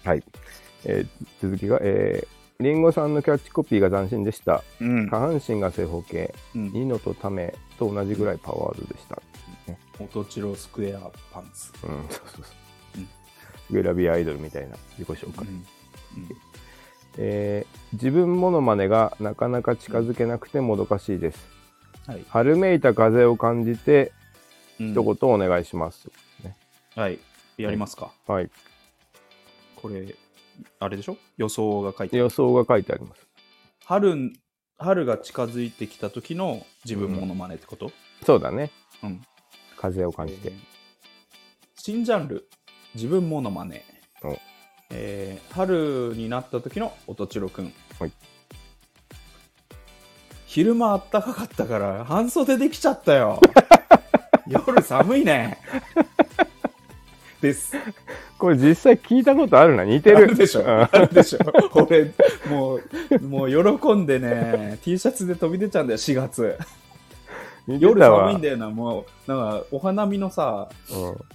[0.03, 0.23] はい、
[0.85, 1.07] えー
[1.41, 4.63] 続きが、えー、リンゴさんのキャッチコピーが斬新でした。
[4.79, 5.09] うん。
[5.09, 6.33] 下半身が正方形。
[6.55, 6.71] うん。
[6.71, 9.21] ニノとタメと同じぐらいパワードでした。
[9.99, 10.99] オトチロスクエア
[11.31, 11.71] パンツ。
[11.85, 12.45] うんそうそうそう、
[12.97, 13.07] うん。
[13.71, 14.75] グラビアアイドルみたいな。
[14.97, 15.65] 自己紹介、うん。
[17.17, 21.45] えー自分モノマネがなかなか近づけなくてもどかしいです。
[22.07, 22.25] はい。
[22.27, 24.11] 春めいた風を感じて
[24.79, 24.91] うん。
[24.93, 26.09] 一言お願いします、
[26.95, 27.19] はい。
[27.57, 28.11] やりますか。
[28.27, 28.49] はい。
[29.75, 30.15] これ、
[30.79, 31.17] あれでしょ？
[31.37, 33.27] 予想が書いて予想が書いてあります
[33.85, 34.33] 春、
[34.77, 37.91] 春が近づいてきた時の自分モノマネってこと？
[38.25, 38.71] そうだね
[39.03, 39.21] うん。
[39.77, 40.53] 風を感じて、えー
[41.75, 42.47] 新ジャンル、
[42.95, 43.83] 自分モノマネ
[44.23, 44.37] お。
[44.89, 47.73] えー春になった時の音千代くん。
[47.99, 48.11] はい
[50.45, 53.41] 昼間あったかかったから半袖できちゃったよ。
[54.47, 55.57] 夜寒いね。
[57.41, 57.75] です。
[58.43, 61.39] これ実際聞いたことあるな似てるあるでしょうんあるでしょ
[61.75, 62.11] 俺、
[62.49, 66.57] もう、もう喜んでね、T シャツで飛び出ちゃうんだよ、4月。
[67.65, 70.67] 夜寒いんだよな、もう、なんか、お花見のさ、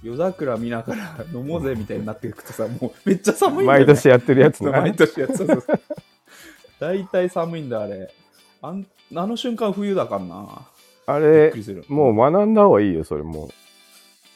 [0.03, 3.87] 夜桜見ながら飲もうぜみたいになっていくとさ、もうめっちゃ寒うんいんだよ、ね。
[3.87, 5.37] 毎年やってるやつな毎年やつ。
[5.38, 5.81] そうそうそう
[6.79, 8.12] 大体寒いんだ、あれ。
[8.61, 10.47] あんあの瞬間冬だからな。
[11.07, 11.55] あれ。
[11.88, 13.49] もう学んだ方がいいよそれも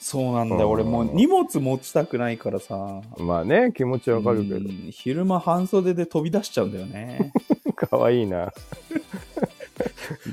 [0.03, 3.01] そうなんだ俺もう荷物持ちたくないからさ。
[3.17, 7.33] うまあね気持ちわかるけどうん昼間半袖で飛び出しちゃうんだよね。
[7.77, 8.53] かわいいな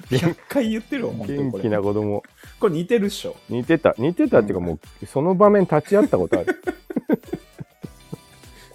[0.10, 1.70] 100回言ってるわ、本当に元気。
[1.70, 2.24] な子供
[2.60, 3.36] これ似てるっしょ。
[3.48, 6.62] 似てた似てたっていうかもうその場面立ち会ったことある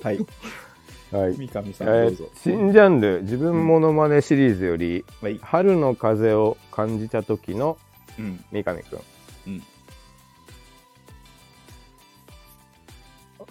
[0.01, 0.19] はい。
[1.11, 2.29] はい三上さえーんどうぞ。
[2.37, 5.41] 新ジャンル自分モノマネシリーズよりはい。
[5.43, 7.79] 春の風を感じた時の
[8.17, 8.45] うん。
[8.53, 9.01] 三上くん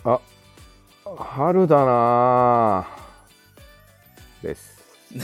[0.05, 0.19] あ
[1.17, 4.73] 春だなぁです。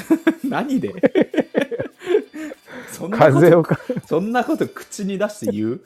[0.48, 0.94] 何で？
[2.92, 3.80] そんなこと風をか。
[4.08, 5.82] そんなこと口に出して言う？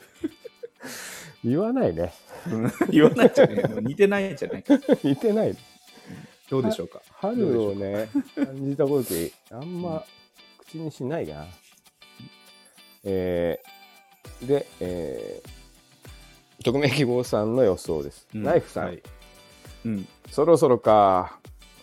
[1.44, 2.12] 言わないね。
[2.46, 4.62] うん言わないじゃねえ似てないんじゃない。
[4.62, 4.78] か。
[5.02, 5.56] 似てない。
[6.50, 7.00] どうでしょうか？
[7.20, 10.04] 春をね感じた時あんま
[10.58, 11.46] 口にしないな。
[13.04, 15.48] えー、で、えー、
[16.64, 18.42] 匿名希望さんの予想です、うん。
[18.42, 19.02] ナイフさん、はい。
[19.84, 20.08] うん。
[20.30, 21.38] そろそろか。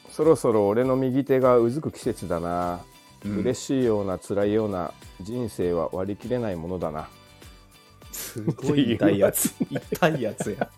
[0.10, 2.82] そろそろ俺の右手がうずく季節だな。
[3.24, 3.38] うん。
[3.38, 4.92] 嬉しいような辛いような
[5.22, 7.08] 人生は割り切れないものだな。
[8.12, 9.54] すごい痛いやつ。
[9.70, 10.70] 痛いやつや。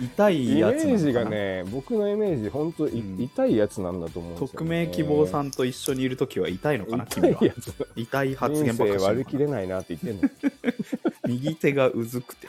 [0.00, 0.94] 痛いイメやつなのかな。
[0.94, 3.22] ージがね僕のイメージ本当、いうん。
[3.22, 7.26] 痛いやつなんだと思うんですよ、ね、匿名希望さんと一緒にいるときは痛いのかな、痛。
[7.26, 7.74] いやつ。
[7.94, 10.30] 痛い発人言ばっかり割り切れないなって言ってんの。
[11.28, 12.48] 右手がうずくて。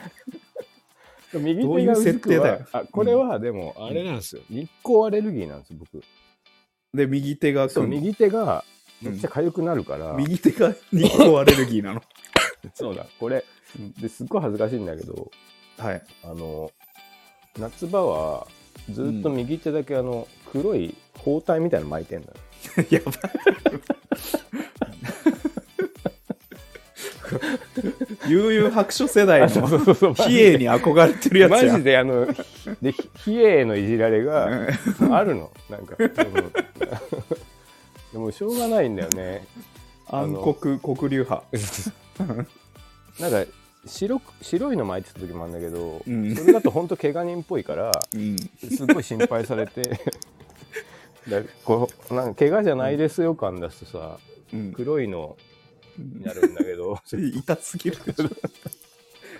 [1.34, 2.66] 右どういう設定だよ。
[2.72, 6.02] あこれはでもあれなんですよ、日光アレルギーなんですよ僕。
[6.94, 8.64] で、右手がそう右手が
[9.02, 12.02] めっちゃ痒くなるから、右手が日光アレルギーなの。
[12.74, 13.06] そうだ。
[13.18, 13.44] これ
[14.00, 15.30] ですっごい恥ずかしいんだけど
[15.76, 16.02] はい。
[16.24, 16.72] あの
[17.58, 18.46] 夏場は
[18.90, 22.32] ずっと右手だけあの、黒い包帯みたいなの巻いてんのよ。
[22.90, 23.14] やばい。
[28.28, 30.14] 悠々白書世代のそうそうそう。
[30.14, 31.72] 比叡に憧れてるやつや。
[31.72, 32.26] マジであの
[32.80, 34.50] でひ比叡のいじられがあ
[35.24, 35.50] るの？
[35.70, 36.10] なんかうん
[38.12, 39.46] でもしょうがないんだよね。
[40.08, 41.44] 暗黒黒流派。
[43.20, 43.44] なんか
[43.86, 46.34] 白く白いの巻いてた時もあるんだけど、うん。
[46.34, 48.36] それだと本当怪我人っぽいからうん。
[48.36, 49.82] すごい心配されて
[51.28, 54.18] だこうなんか怪我じゃないですよ感出すとさ
[54.52, 54.72] うん。
[54.72, 55.36] 黒いの
[55.98, 57.98] になるんだけど 痛すぎる。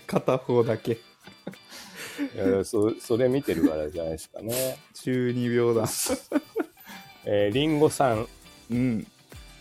[0.07, 0.93] 片方だけ。
[0.93, 4.79] いやそそれ見てるからじゃないですかね。
[4.95, 5.85] 中二病だ。
[7.25, 8.27] えー、リンゴさん。
[8.71, 9.07] うん。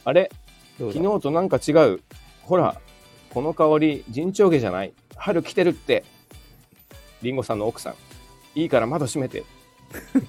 [0.03, 0.31] あれ？
[0.79, 2.01] 昨昨日となんか違う。
[2.41, 2.79] ほら
[3.29, 4.93] この香り陣長毛じゃない。
[5.15, 6.03] 春来てるって。
[7.21, 7.95] リンゴさんの奥さん。
[8.60, 9.43] いいから窓閉めて。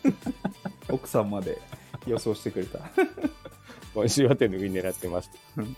[0.90, 1.58] 奥さんまで
[2.06, 2.80] 予想してくれた。
[3.94, 5.30] 今週は手拭い狙ってます。
[5.56, 5.76] うん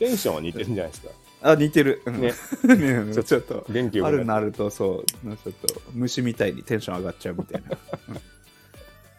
[0.00, 1.10] テンションは似てるんじゃないですか。
[1.42, 2.20] あ似てる、うん。
[2.20, 2.32] ね。
[2.64, 8.20] ねちょっと元気よくなるなるとそうちょっと虫みたいにテンション上がっちゃうみたいな、うん。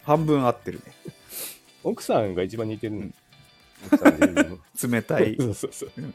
[0.04, 0.84] 半分合ってるね。
[1.84, 3.12] 奥さんが一番似てるの、うん。
[4.92, 6.02] 冷たい、そうそうそうう。
[6.02, 6.14] ん。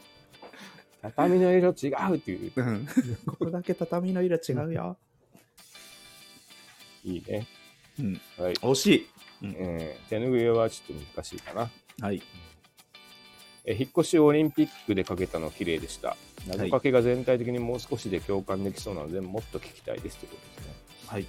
[1.01, 2.51] 畳の色違うっていう。
[2.57, 2.87] うん、
[3.25, 4.97] ここだけ畳の色違うよ、
[7.05, 7.47] いいね。
[7.99, 9.07] うん、はい、惜しい、
[9.43, 9.55] うん。
[9.57, 11.71] えー手拭いはちょっと難しいかな。
[12.01, 12.21] はい
[13.67, 16.17] えー引っ越しをオリンピックでかけたの綺麗でした。
[16.47, 20.73] 謎かけが全体的にもう少しで共感できそうなので、もっと聞きたいですということですね。
[21.07, 21.27] はい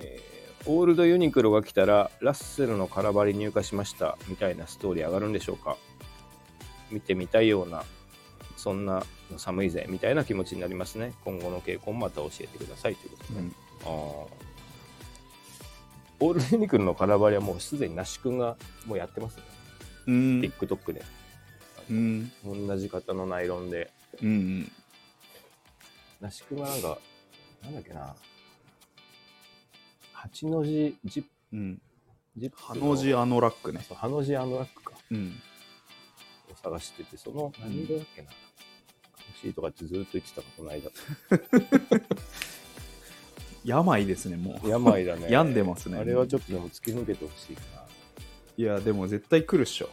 [0.00, 5.78] えーオールドユニクロが来たら、ラッセルの空張り入荷しましたみたいなストーリー上がるんでしょうか
[6.90, 7.82] 見てみたいような、
[8.58, 11.14] そんなの寒いぜみたいな気持ちになりますね。
[11.24, 13.40] 今後の傾向もまた教えてくださいということですね。
[13.40, 13.90] うんあー
[16.22, 19.42] オールドユニクロの空張りはもうすでに那須君がもうやってますね。
[20.06, 21.02] うん TikTok で。
[21.90, 23.90] うん同じ型のナイロンで。
[24.22, 24.70] うん
[26.20, 26.98] 那須君はなんか、
[27.62, 28.14] なんだっけな。
[30.12, 31.82] 八の字ジップ、うん
[32.36, 34.92] ジップハの字アノラックねそうハの字アンドラックか。
[35.10, 35.40] うん
[36.50, 38.28] を探してて、その何色だっけな。
[39.28, 40.90] 欲しいとかってずっと言ってたか、この間。
[43.64, 45.26] 病ですねもう病だね。
[45.30, 47.79] 病んでますねあれはちょっとでも突き抜けてほしいかな。
[48.60, 49.88] いやでも絶対来るっしょ、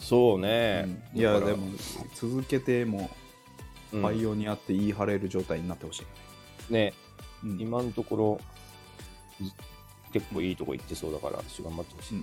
[0.00, 1.04] そうね。
[1.14, 1.50] いやだから。
[1.52, 1.68] でも
[2.16, 3.08] 続けても
[3.92, 4.02] うん。
[4.02, 6.02] パイオニアって言い張れる状態になってほし
[6.68, 6.94] い、ね、
[7.44, 7.60] うん。
[7.60, 8.40] 今のところ、
[9.40, 9.52] ず
[10.12, 12.22] 結構いいとこ行ってそうだから、私頑張ってほしいね。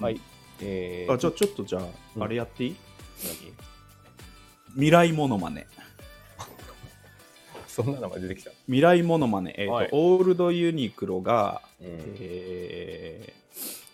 [0.00, 0.04] うん。
[0.04, 0.20] はい。
[0.60, 1.82] えー、あじゃあちょっとじゃあ、
[2.16, 2.22] うん。
[2.24, 2.76] あれやっていい？
[3.22, 4.72] 何？
[4.74, 5.68] 未来モノマネ。
[7.68, 8.50] そんなのが出てきた。
[8.66, 9.88] 未来モノマネ、えーとはい。
[9.92, 11.86] オールドユニクロが、うん。
[12.18, 13.41] えー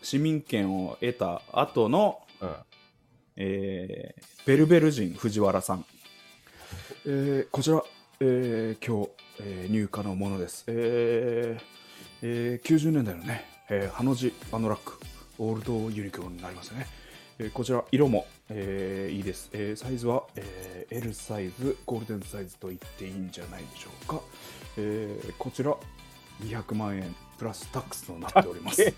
[0.08, 2.54] 市民権を得た後の、うん。
[3.36, 5.84] えーベルベル人藤原さん、
[7.04, 7.82] えーこちら、
[8.20, 11.62] えー今日、えー入荷のものです、えー
[12.22, 14.98] えー90年代のね、えーハの字アノラック
[15.38, 16.86] オールドユニクロになりますね、
[17.38, 24.22] えーこちら色も、えーいいです、えーサイズは、えー L サイズゴールデンサイズと言っていいんじゃないでしょうか、
[24.78, 25.76] えーこちら
[26.42, 28.82] 200万円プラスタックスとなっております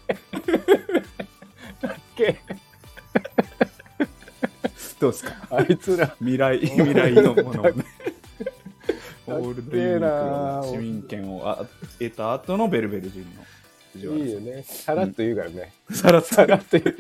[2.17, 2.41] け。
[4.99, 5.33] どうですか？
[5.51, 7.85] あいつら、未来未来のものをね。
[9.27, 11.65] オールドユニクロの市民権をあ
[11.99, 14.63] 得た後のベルベル人のいいよね。
[14.65, 15.73] さらっと言うからね。
[15.91, 16.35] さらっと。
[16.35, 16.97] さらっと言う。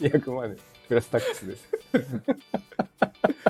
[0.00, 0.56] 200万円
[0.88, 1.68] プラスタックスです。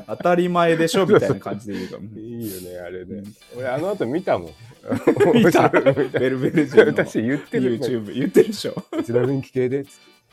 [0.07, 2.19] 当たり前でしょみたいな感じで言うからうん。
[2.19, 3.15] いいよね、あれね。
[3.15, 3.35] うん。
[3.59, 4.51] 俺、あの後見たもん。
[5.35, 5.69] 見た。
[5.69, 6.87] ベルベル人の。
[6.87, 8.75] 私言ってる YouTube 言ってるでしょ。
[8.75, 9.87] こちら雰囲気系で。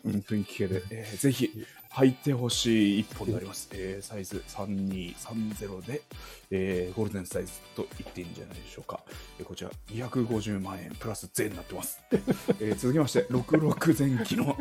[0.06, 6.02] 雰囲気系で、えーぜひ履いてほしい一本になります、えーサイズ3230で、
[6.50, 9.02] えーゴールデンサイズと言っていいんじゃないでしょうか、
[9.40, 14.58] えーこちら250万円プラス税になってます、えー続きまして66前期の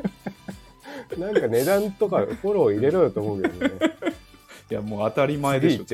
[1.18, 3.96] なんか値段とかフォロー入れろよと思うけどね。
[4.70, 5.84] いや、もう当たり前でしょ。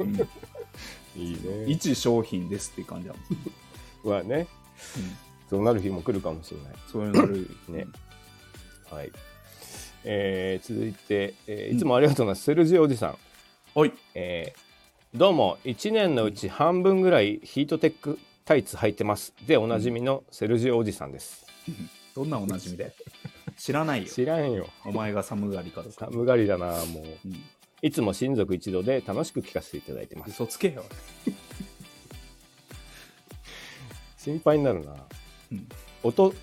[0.00, 0.14] うん
[1.16, 1.66] いいね。
[1.68, 3.22] 一商品ですっていう感じだもん。
[4.10, 4.48] まあね、
[5.48, 6.72] そうなる日も来るかもしれない。
[6.90, 7.48] そういうのある。
[8.94, 9.00] ね。
[9.00, 9.12] はい。
[10.04, 12.44] えー続いて、えーいつもありがとうございます。
[12.44, 13.18] セルジオおじさん。
[13.78, 13.92] はい。
[14.14, 14.64] えー
[15.18, 19.32] どうも、1年のうち半分ぐらいヒートテックタイツ履いてます。
[19.46, 21.46] で、おなじみのセルジオおじさんです。
[22.16, 22.92] どんなおなじみで？
[23.56, 24.08] 知らないよ。
[24.08, 24.66] 知らんよ。
[24.84, 25.84] お前が寒がりか。
[25.88, 27.04] 寒がりだな、もう。
[27.26, 27.44] うん
[27.82, 30.30] いつも親族一同で楽しく聞かせていただいてます。
[30.30, 30.84] 嘘つけよ。
[34.16, 34.94] 心配になるな。
[35.52, 35.68] うん
[36.02, 36.34] 音、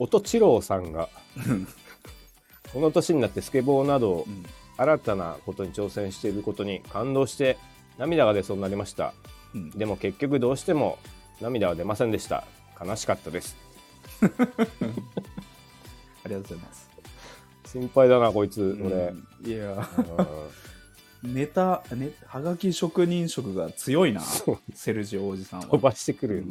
[0.00, 1.08] 音千郎さんが、
[2.72, 4.44] この年になってスケボーなどうん
[4.76, 7.58] 新たなことに挑戦していることに感動して
[7.98, 9.12] 涙が出そうになりました。
[9.54, 10.98] うんでも結局どうしても
[11.40, 12.44] 涙は出ませんでした。
[12.80, 13.56] 悲しかったです。
[14.22, 16.88] ありがとうございます。
[17.66, 18.94] 心配だな、こいつ、俺。
[18.94, 24.22] うんいや、うんネタ、ね、はがき職人色が強いな
[24.72, 25.66] セルジオおじさんは。
[25.66, 26.44] 飛ばしてくる。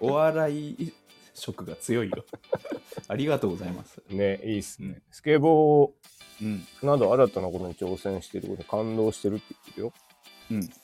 [0.00, 0.92] お笑い
[1.40, 2.24] 色が強いよ。
[3.08, 4.00] ありがとうございます。
[4.10, 4.88] ね、いいっすね。
[4.88, 5.92] うんスケボ
[6.40, 6.66] うん。
[6.82, 9.92] ーなど新たなことに挑戦していることに感動してるって言ってるよ。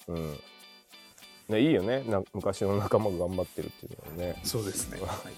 [0.09, 0.16] うん。
[0.16, 0.40] うん。
[1.49, 2.23] ね、いいよねな。
[2.35, 4.40] 昔の仲間が頑張ってるっていうのはね。
[4.45, 5.01] そうですね。
[5.01, 5.33] はい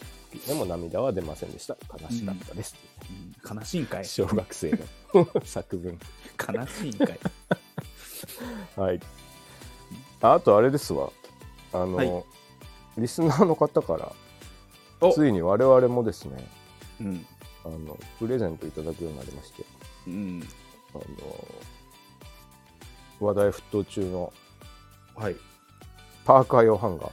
[0.47, 1.75] でも涙は出ませんでした。
[1.91, 2.77] 悲しかったです。
[3.11, 4.05] うん悲しいんかい。
[4.05, 4.73] 小学生
[5.15, 5.99] の 作文。
[6.55, 7.19] 悲しいんかい。
[8.77, 9.01] はい。
[10.21, 11.11] ああとあれですわ。
[11.73, 12.25] あの、はい
[12.99, 14.15] リスナーの方から、お
[15.13, 16.49] ついに我々もですね、
[17.01, 17.27] うん。
[17.65, 19.65] あの、プレゼントいただくようになりまして、
[20.07, 20.43] うん。
[20.95, 21.05] あの、
[23.21, 24.33] 話題沸騰中の
[25.15, 25.37] はい。
[26.25, 27.11] パーカー用ハンガー、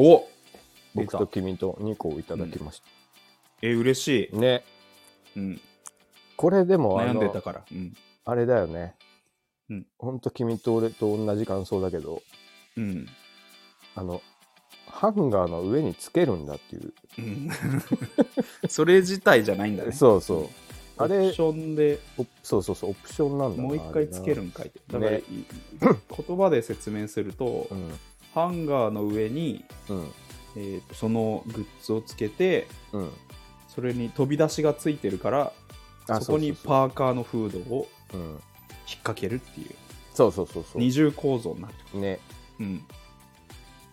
[0.00, 0.28] お
[0.94, 2.82] 僕と君と2個いただきまし
[3.62, 4.36] え、嬉しいた。。
[4.38, 4.64] ね。
[5.36, 5.60] うん。
[6.36, 7.64] これでもあ悩んのでたから。
[7.70, 7.94] うん。
[8.24, 8.94] あれだよね。
[9.68, 9.86] うん。
[9.98, 12.22] ほんと君と俺と同じ感想だけど、
[12.76, 13.06] うん。
[13.94, 14.22] あの、
[15.00, 16.92] ハンガーの上につけるんだっていう。
[17.18, 17.50] うん
[18.68, 19.92] それ自体じゃないんだね。
[19.92, 20.48] そうそう。
[21.02, 24.80] あれオプションでおそうそうそう、オプションなんだなもう一回つけるあんかいって。
[24.92, 25.22] だから、ねい
[25.80, 27.82] 言葉で説明すると、れな
[28.34, 30.08] ハンガーの上に、うん。
[30.56, 33.00] えーとそのグッズをつけて、うん。
[33.00, 33.10] うん。
[33.68, 35.52] それに飛び出しがついてるから、
[36.08, 37.88] あそこにパーカーのフードを。
[38.12, 39.70] 引っ掛けるっていう
[40.12, 40.80] そうそうそうそう。
[40.80, 42.00] 二重構造になってる。
[42.00, 42.18] ね。
[42.58, 42.84] うん。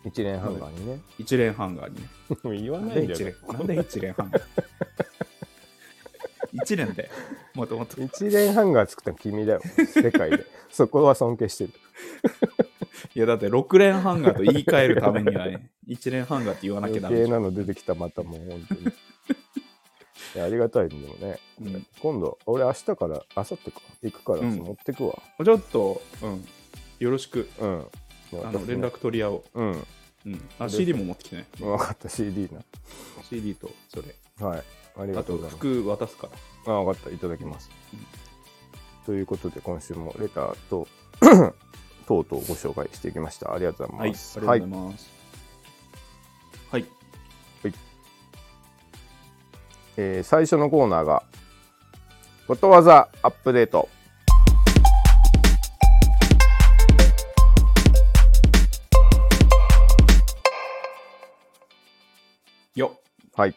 [0.06, 1.00] 一連ハンガーにね。
[1.18, 2.10] 一連ハンガーにね。
[2.44, 3.24] もう言わないで一。
[3.24, 4.44] 連なんで一連ハンガー
[6.54, 7.10] 一連で
[7.54, 8.02] もともと。
[8.02, 9.62] 一連ハンガー作ったの君だよ。
[9.94, 10.46] 世界で。
[10.72, 11.74] そこは尊敬してる。
[13.16, 18.82] いやだって6連ハンガーと言い換えるためにはね、1連ハンガーって言わなきゃダメ余計なの出てきた、またもう本当に。
[18.82, 21.40] いやありがたいねでもね。
[21.62, 25.22] うん今度、俺明日から、明後日か、行くから、うん持ってくわ。
[25.44, 26.46] ちょっと、うん、
[27.00, 27.86] よろしくうん。
[28.34, 29.62] あの連絡取り合おう。
[29.62, 29.86] うん。
[30.26, 31.48] うん、あ CD も持ってきてね。
[31.60, 32.50] 分かった、CD
[33.30, 34.16] CD とそれ。
[34.40, 34.48] な。
[34.48, 34.64] はい。
[35.00, 35.58] ありがあととうございます。
[35.58, 36.28] 服渡すか
[36.66, 36.74] ら。
[36.74, 37.70] あ、分かった、いただきます。
[37.94, 38.06] うん
[39.06, 40.86] ということで、今週もレターと、
[42.10, 43.54] とうとうご紹介していきました。
[43.54, 44.36] ありがとうござはいい、あります。
[44.36, 45.10] がとうございます。
[46.72, 46.86] はい。
[49.96, 51.24] えー最初のコーナーが、
[52.50, 53.88] ことわざアップデート。
[62.78, 63.00] よ
[63.36, 63.56] はい。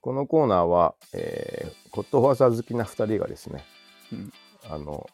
[0.00, 3.64] このコーナーは、えーことわざ好きな2人がですね、
[4.12, 4.32] うん
[4.70, 5.08] あの、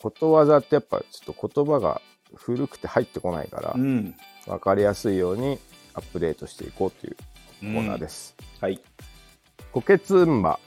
[0.00, 2.00] ことわざってやっぱちょっと言葉が
[2.34, 4.14] 古くて入ってこないから、うん。
[4.46, 5.58] 分かりやすいように
[5.94, 7.22] アップデートしていこうというコ
[7.60, 8.34] コーナーです。
[8.60, 8.80] はい。
[9.72, 10.58] コケツンバ。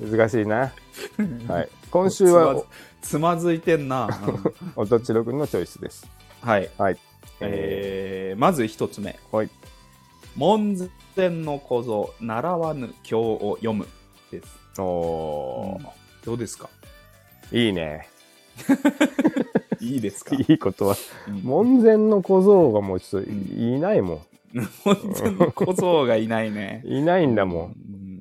[0.00, 0.72] 難しいな。
[1.48, 1.68] はい。
[1.90, 2.62] 今週は
[3.00, 4.06] つまずいてんな。
[4.06, 6.19] うんおとちろくんのチョイスです。
[6.40, 6.70] はい。
[6.78, 6.96] はい。
[7.40, 9.18] えー、まず一つ目。
[9.32, 9.48] はい。
[10.36, 10.76] 門
[11.16, 13.86] 前の小僧、習わぬ経を読む。
[14.30, 14.80] です。
[14.80, 15.86] おー、
[16.24, 16.68] どうですか？
[17.52, 18.08] いいね。
[19.80, 20.36] いいですか？
[20.38, 20.96] いいことは。
[21.28, 24.22] うん門前の小僧がもうちょっとい,、うんいないも
[24.84, 26.82] 門前の小僧がいないね。
[26.84, 26.88] ん。
[26.92, 27.72] いないんだも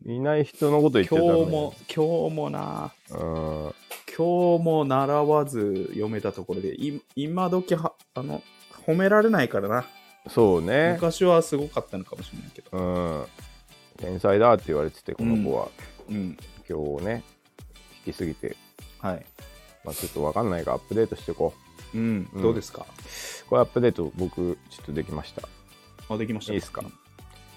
[0.07, 0.15] うんん。
[0.15, 1.27] いない人のこと言っちゃダメ。
[1.29, 2.91] 今日も、今日もな。
[3.11, 3.73] うん。
[4.19, 8.43] 今日も習わず読めたところで、い今時は、あの、
[8.85, 9.85] 褒められないからな。
[10.27, 10.91] そうね。
[10.95, 12.77] 昔はすごかったのかもしれないけど。
[12.77, 12.81] う
[13.21, 13.25] ん。
[13.95, 15.69] 天才だって言われてて、この子は。
[16.09, 16.37] うん。
[16.69, 17.23] 今日ね、
[18.05, 18.57] 引きすぎて、
[18.99, 19.25] はい。
[19.85, 21.53] まあ、ちょっとわかんないからアップデートしていこ
[21.93, 22.29] うん。
[22.33, 22.85] うんどうですか？
[23.45, 23.49] う。
[23.49, 25.47] これアップデート僕ちょっとできました。
[26.09, 26.51] あ、できました。
[26.51, 26.83] いいですか？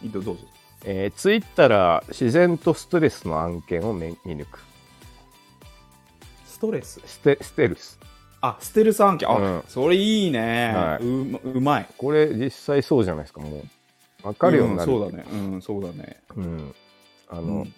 [0.04, 0.44] どどうぞ。
[0.84, 4.60] えー、ツイッターら自然とストレスの案件を見見抜く。
[6.62, 7.98] ストレスステステルス。
[8.40, 9.28] あ、ステルス案件。
[9.28, 11.88] あ、うんそれいいね、はいうまうまい。
[11.98, 13.64] これ実際そうじゃないですか、も
[14.22, 14.26] う。
[14.28, 14.92] わかるようになる。
[14.92, 15.24] うんそうだね。
[15.32, 16.22] うん、そうだね。
[16.36, 16.74] うん。
[17.28, 17.74] あの、うん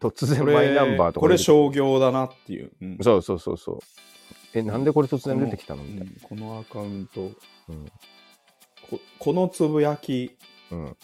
[0.00, 2.72] 突然こマイナンれバーとかこれ商業だなっていう。
[2.80, 3.78] うんそうそうそうそう。
[4.54, 5.84] え、なんでこれ突然出てきたの？
[5.84, 7.20] みたいうんこのアカウント、
[7.68, 7.76] な。
[8.90, 10.38] ここのつぶやき、
[10.70, 10.96] うん。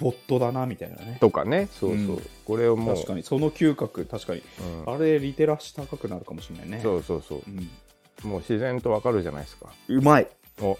[0.00, 0.04] うん。
[0.04, 1.18] ボットだなみたいなね。
[1.20, 1.68] とかね。
[1.72, 1.98] そうそう。
[1.98, 2.94] うんこれをもう。
[2.96, 4.42] 確かに、その嗅覚、確かに。
[4.86, 6.80] うんあれ、リテラシー高くなるかもしれないね。
[6.82, 7.42] そうそうそう。
[7.46, 7.70] うん
[8.24, 9.66] もう自然とわかるじゃないですか。
[9.88, 10.28] うまい。
[10.60, 10.78] お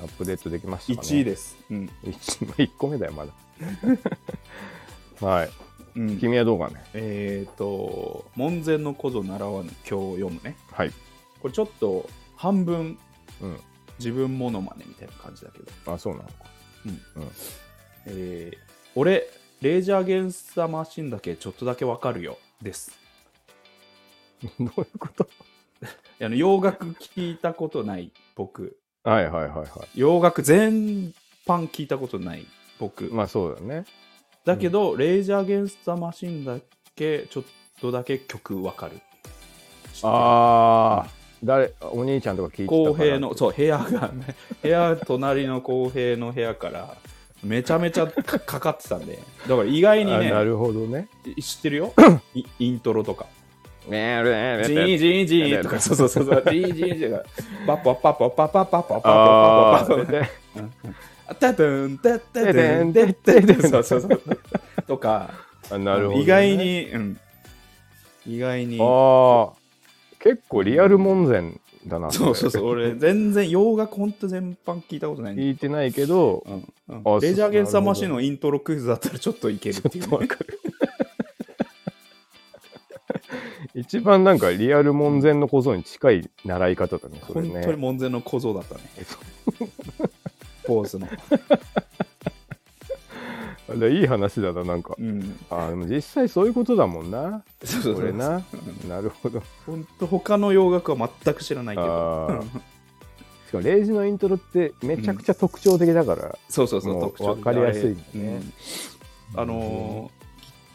[0.00, 1.08] アップデートできましたかね。
[1.08, 1.56] 1位です。
[1.70, 1.90] うん。
[2.04, 3.32] 1, 1個目だよ、まだ。
[5.26, 5.50] はい。
[5.94, 6.82] うん、君はどうかね？
[6.94, 10.56] えっ、と、門前の小僧習わぬ今日読むね。
[10.70, 10.92] はい。
[11.40, 12.98] これちょっと半分
[13.40, 13.60] うん。
[13.98, 15.92] 自分モノマネみたいな感じだけど。
[15.92, 16.32] あ、そうなのか。
[18.06, 18.58] えー
[18.94, 19.26] 俺、
[19.62, 22.36] レージャーゲンスタマシンだけちょっとだけわかるよ。
[22.60, 22.92] です。
[24.60, 25.26] どういうこと？
[26.20, 28.76] あの洋楽聞いたことない僕。
[29.02, 31.12] はいはいはいは洋楽全
[31.46, 32.46] 般聞いたことない
[32.78, 33.06] 僕。
[33.06, 33.08] い。
[33.08, 33.84] まあそうだね。
[34.44, 36.58] だけど、レージャーゲンスタマシンだ
[36.94, 37.44] けちょっ
[37.80, 39.00] とだけ曲わかる。
[40.02, 41.10] ああ、
[41.42, 42.90] 誰、お兄ちゃんとか聞いてたから。
[42.90, 46.96] 公平の、そう、部屋がね、部屋、隣の公平の部屋から、
[47.42, 49.18] めちゃめちゃかかかってたんで、
[49.48, 51.08] だから意外にね、あなるほどね。
[51.40, 51.92] 知ってるよ？
[52.34, 53.26] イ イントロとか。
[53.88, 57.28] ねえ、ジねージージーとか、そうそうそうそう、ジージージーとか、
[57.66, 59.12] パッパッパッパッパッパッパッパッパッ
[59.78, 60.28] あパッパッパッ
[61.26, 64.22] パタタンタタタンタタタンそうそうそう。
[64.86, 65.30] とか、
[65.70, 66.22] あなるほど、ね。
[66.22, 66.56] 意外。
[66.56, 67.20] に、うん。
[68.26, 68.78] 意外に。
[68.80, 69.52] ああ、
[70.20, 71.42] 結構リアル門前
[71.86, 72.10] だな。
[72.10, 76.64] そうそうそう、俺、全然洋楽ほんと全般聞いたことない聞いてないけど、うんうん
[77.04, 80.16] あレジャーゲンサーマシンのイントロクイズだったらちょっといけるっていう、ね。
[80.16, 80.60] わかる。
[83.74, 87.62] 一番なんかリアル門前の小僧に近い習い方だね、それ本ね。
[87.64, 88.82] 当に門前の小僧だったね。
[90.64, 91.08] ポーズの。
[93.72, 94.94] あでいい話だな、なんか。
[94.98, 95.38] うん。
[95.50, 97.42] あでも実際そういうことだもんな。
[97.64, 98.12] そうそうそう。
[98.12, 98.42] な。
[98.88, 99.42] なるほど。
[99.66, 102.44] 本当他の洋楽は全く知らないけど。
[103.48, 108.40] しかも、レイジのイントロってめちゃくちゃ特徴的だから、そうそうそう、もう特徴わかりやすいね
[109.34, 110.22] うんあのー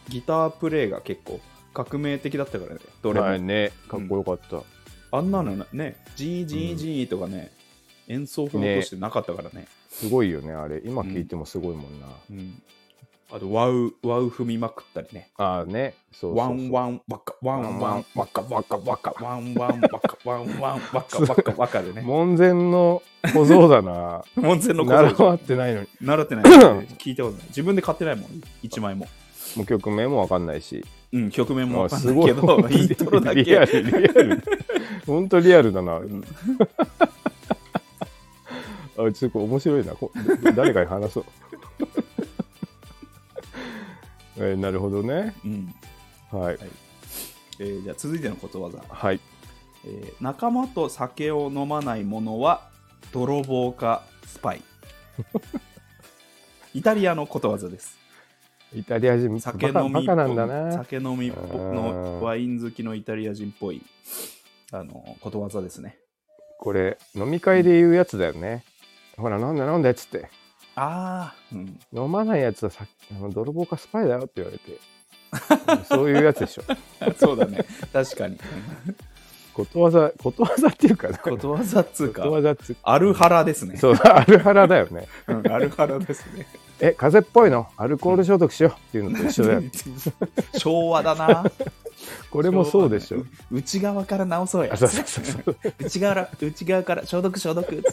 [0.10, 1.40] ギギタープレイが結構
[1.74, 3.28] 革命的だったからね、どれも。
[3.28, 4.64] はいね、かっこよかった。
[5.18, 7.52] あんなのね、G、G、G とかね、
[8.08, 9.68] 演奏法としてなかったからね。
[9.90, 10.82] すごいよね、あれ。
[10.86, 12.08] 今聞いてもすごいもんな。
[12.32, 12.62] うん
[13.30, 15.30] あと、ワウ、ワウ踏みまくったりね。
[15.36, 22.04] ああね、そうそうワンワンワカワンワンワカワカワカワンワンワカワンワンワカワカワカでね。
[22.04, 23.04] 門前の
[23.34, 24.24] 小僧だな。
[24.38, 25.88] 門前の小僧習ってないのに。
[26.00, 26.46] 習ってない。
[26.46, 27.48] 聞いたことない。
[27.48, 29.08] 自分で買ってないもん、一枚も。
[29.58, 30.86] もう曲名もわかんないし。
[31.12, 33.44] うん、曲名もわかんないけど、イントロだけ。
[33.44, 34.42] リアル、リアル。
[35.06, 36.00] ほんとリアルだな。
[38.98, 39.94] あ、ちょっと面白いな。
[39.96, 40.14] こ
[40.56, 41.26] 誰かに話そう。
[44.38, 45.36] えーなるほどね。
[45.46, 45.76] うん
[46.32, 46.58] はい。
[47.60, 49.20] えーじゃあ続いてのことわざ、はい。
[49.86, 52.70] えー仲間と酒を飲まない者は
[53.12, 54.62] 泥棒かスパイ
[56.74, 57.98] イタリアのことわざです
[58.76, 60.72] イタリア人、酒飲みなんだな。
[60.74, 63.82] 酒飲みのワイン好きのイタリア人っぽい
[64.74, 65.98] あのことわざですね
[66.60, 68.66] これ、飲み会で言うやつだよね。
[69.16, 70.30] ほら、飲んで飲んでっつって。
[70.80, 74.80] ああ、うん、飲まないやつはさあの泥棒かスパイだよって言われて。
[75.90, 76.64] そういうやつでしょ。
[77.18, 77.66] そうだね。
[77.92, 78.38] 確かに。
[79.54, 81.18] ことわざ、ことわざっていうかな。
[81.18, 82.22] ことわざっつうか。
[82.22, 83.76] ことわざっつうアルハラですね。
[83.78, 85.08] そう、アルハラだよね。
[85.28, 86.46] うんアルハラですね。
[86.80, 87.68] え、風邪っぽいの？
[87.76, 89.64] アルコール消毒しようっていうのと一緒だよ。
[90.58, 91.44] 昭和だな。
[92.30, 93.26] これもそうでしょ。
[93.52, 94.74] 内側から直そうや。
[94.74, 95.58] あそうそうそう。
[95.80, 97.90] 内側内側から消毒消毒っつって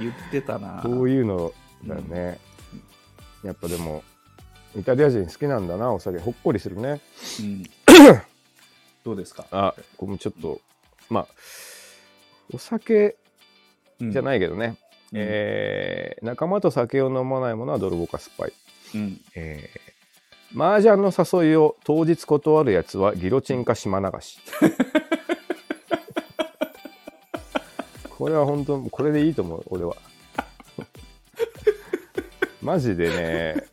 [0.00, 0.80] 言ってたな。
[0.82, 1.52] こういうの
[1.88, 2.38] だよね。
[3.42, 4.02] やっぱでも、
[4.76, 6.18] イタリア人好きなんだな、お酒。
[6.18, 7.00] ほっこりするね。
[7.40, 7.64] うん
[9.04, 10.60] どうですか、あ、これもちょっと、
[11.08, 11.26] まあ、
[12.52, 13.16] お酒
[14.00, 14.66] じゃい、ないけどね。
[15.12, 18.52] うんえー仲間と酒を飲まない者は泥棒かスパイ。
[18.96, 24.40] うん、えー、麻雀の誘いを当日断るやつはギロチンか島流し。
[28.10, 29.94] これは本当、これでいいと思う、俺は。
[32.66, 33.64] マジでね、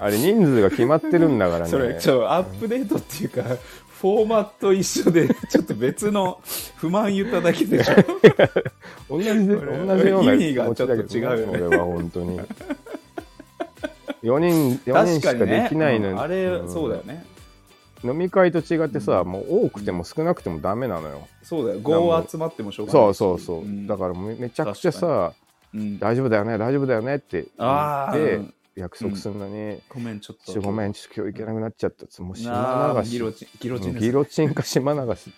[0.00, 1.70] あれ人数が決まってるんだからね。
[1.70, 3.42] それちょアップデートっていうか
[4.00, 6.40] フォーマット一緒で ちょっと別の
[6.76, 7.94] 不満言っただけでしょ。
[9.18, 11.04] 同じ同じような意味がちょっと違うよね。
[11.04, 12.40] 気持ちだけど俺は本当に。
[14.22, 16.72] 4人4人しかできないのに、うんあれ、うん。
[16.72, 17.26] そうだよね。
[18.04, 19.28] 飲み会と違ってさ、うん。
[19.28, 21.80] もう多くても少なくてもダメなのよ、そうだよ。
[21.80, 25.32] 5集まってもしょうがないそうそうそう、んだからめめちゃくちゃ確さ
[25.74, 25.98] うん。
[25.98, 28.54] 大丈夫だよね大丈夫だよねって言ってうん。
[28.78, 30.60] 約束するのに、ごめんちょっと。
[30.60, 33.08] ごめんちょっと今日行けなくなっちゃったっつもうな島流し。
[33.08, 35.32] あギロチンギロチンですギロチンか島流し。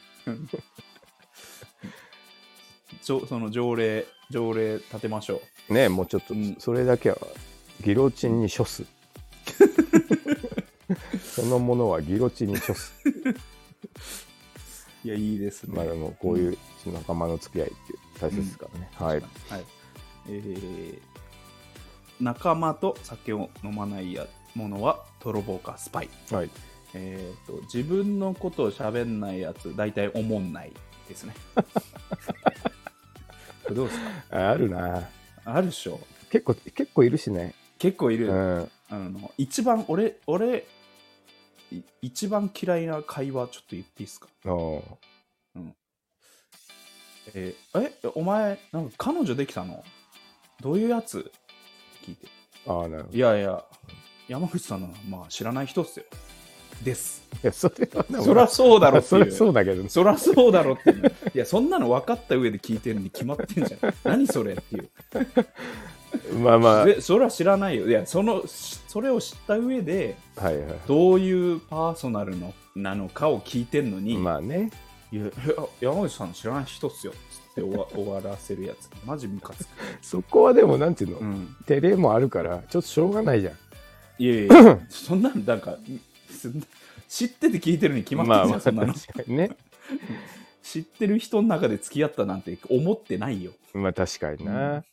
[3.03, 6.57] ちょその条例条例立てましょねもうちょっとうん。
[6.59, 7.17] それだけは
[7.83, 8.85] ギロチンに処す。
[11.35, 12.93] そのものはギロチンに処す。
[13.07, 13.09] う
[15.03, 15.75] いやいいですね。
[15.75, 17.77] まあでもこういう仲間の付き合いって
[18.21, 19.21] 大切ですからね、はい。
[19.49, 19.80] はい
[20.29, 20.99] えー
[22.23, 26.51] 仲間と酒を飲まないやものは泥棒かスパイ、はい。
[26.93, 30.73] えー、と自分のことを喋んないやつ大体思んない
[31.09, 31.35] ですね。
[31.55, 31.63] こ
[33.71, 33.99] れどうです
[34.29, 34.51] か？
[34.51, 35.09] あるな。
[35.47, 35.99] あるでしょ。
[36.31, 37.55] 結構結構いるしね。
[37.79, 38.71] 結構いる、うん。
[38.91, 40.67] あの一番俺俺
[41.73, 44.29] い一番嫌いな会話ちょっと言っていいですか？
[44.45, 44.83] お
[47.35, 49.83] えーえお前なんか彼女できたの？
[50.61, 51.31] どういうやつ？
[52.07, 52.27] 聞いて。
[52.67, 53.17] ああなるほど。
[53.17, 53.65] いやいや
[54.29, 56.05] 山口さんのまあ知らない人っすよ。
[56.83, 57.23] です。
[57.43, 61.13] いやそれはでもそりゃそうだろってそりゃそうだけどそりゃそうだろっていう。
[61.35, 63.95] いやそんなの分かった上で聞いてるに決まってんじゃん。
[64.05, 64.91] 何それっていう。
[66.41, 66.75] まあまあ。
[66.81, 67.89] はいでそれは知らないよ。
[67.89, 74.71] いやそのしそれを知った上ではいどういうパーソナルのなのかを聞いてんのに、まあね。
[75.13, 75.33] いやいや
[75.81, 77.13] 山口さん知らない人っすよ。
[77.30, 77.30] つ
[77.67, 78.89] って終わ終わらせるやつ。
[79.05, 79.69] マジムカつく、
[80.03, 83.55] そこはでもなんていうの、うん、照れもあるからちょっとしょうがないじゃん。
[84.19, 85.79] いやいや そんなんなんか
[86.31, 86.67] そんな
[87.09, 88.95] 知ってて聞いてるに決まってじゃん、そんなの。
[88.95, 89.51] 確かにね。
[90.63, 93.53] 知ってる人の中で付き合ったなんて思ってないよ。
[93.75, 94.85] まあ確かにな、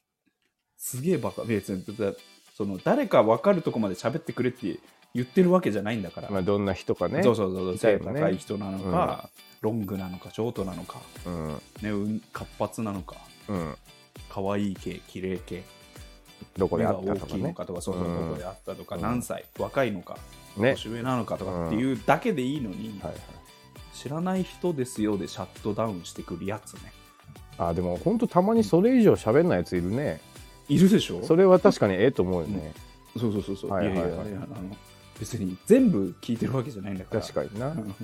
[0.78, 1.44] すげえバカ。
[1.44, 2.14] 別にだ
[2.56, 4.80] その誰か分かるとこまで喋ってくれって
[5.14, 7.22] 言ってるわけじゃないんだから、まあどんな人かね。
[7.22, 7.78] そうそうそうそう。
[7.78, 9.30] 背高い人なのか、
[9.62, 11.48] ロングなのかショートなのか、うん。
[11.82, 13.16] ね、うん活発なのか
[13.48, 13.76] うん。
[14.30, 15.64] 可愛い系綺麗系
[16.58, 17.32] どこであったとかね。
[17.34, 19.02] きいのかとかそうそううんどこであったとか、うん。
[19.02, 20.18] 何歳若いのか
[20.58, 20.74] ね。
[20.74, 23.22] 年上なのかとかっていうだけでいいのに、はいはい。
[23.94, 26.94] 知らない人ですよでシャットダウンしてくるやつね。
[27.58, 30.22] あでも本当たまにそれ以上喋んないやついるね。
[30.70, 31.24] いるでしょ？
[31.24, 32.74] それは確かにええと思うよね、
[33.18, 34.08] そうそうそうそう、はいはいはい。
[34.08, 34.78] いやいやいやあの
[35.20, 37.22] 別に全部聞いてるわけじゃないんだから。
[37.22, 37.96] 確かにな、うん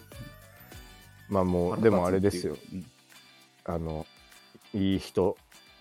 [1.34, 2.56] まあもうでもあれですよ。
[2.72, 2.86] うん。
[3.66, 4.06] あの
[4.74, 5.36] いい人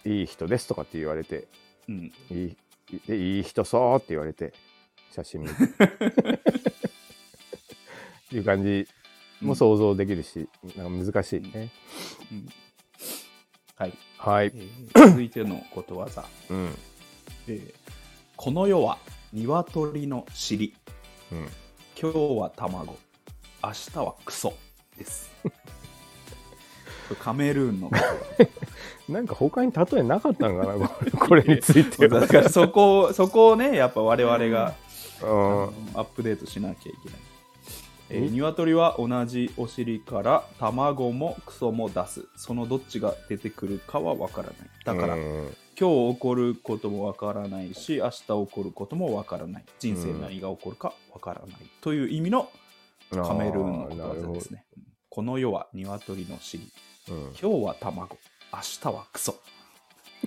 [0.04, 1.46] いい人ですとかって言われて
[1.88, 2.12] うん。
[2.30, 2.56] いい
[3.06, 4.54] でいい人そうって言われて
[5.12, 5.54] 写真見て。
[5.54, 5.58] っ
[8.30, 8.88] ていう感じ
[9.42, 11.70] も想像できるし、なんか難しいね、
[12.30, 12.48] うん。
[13.76, 14.52] はい、はい。
[14.54, 16.74] え、ー続いてのことわざ、うん。
[17.48, 17.74] えー
[18.34, 18.98] この世は
[19.32, 20.74] 鶏の尻。
[21.30, 21.48] うん、
[21.96, 22.98] 今日は卵。
[23.62, 24.52] 明日はクソ
[24.96, 25.30] です。
[27.18, 27.90] カメルーンの
[29.08, 32.20] なんか他に例えなかったんかなこれについては。
[32.20, 34.74] だからそこをそこをねやっぱ我々が
[35.22, 35.28] あうん。
[35.28, 37.18] のアップデートしなきゃいけない、
[38.10, 42.26] えー、鶏は同じお尻から卵もクソも出す。
[42.36, 44.56] そのどっちが出てくるかは分からない。
[44.84, 45.56] だから、うん。
[45.78, 49.64] 今日起こることも分からないし明日起こることも分からない。
[49.78, 52.48] 人生何が起こるか分からない、という意味の
[53.10, 54.64] カメルーンのことですね
[55.14, 56.72] この世は鶏の尻。
[57.10, 57.16] うん。
[57.38, 58.16] 今日は卵。
[58.50, 59.34] 明日はクソ。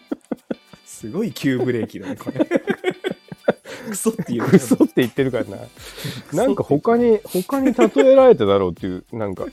[0.86, 2.46] すごい急ブレーキだねこれ。
[3.90, 5.58] クソっていうクソって言ってるからな。
[6.34, 9.48] なんか他に、他に例えられただろうっていう、なんか、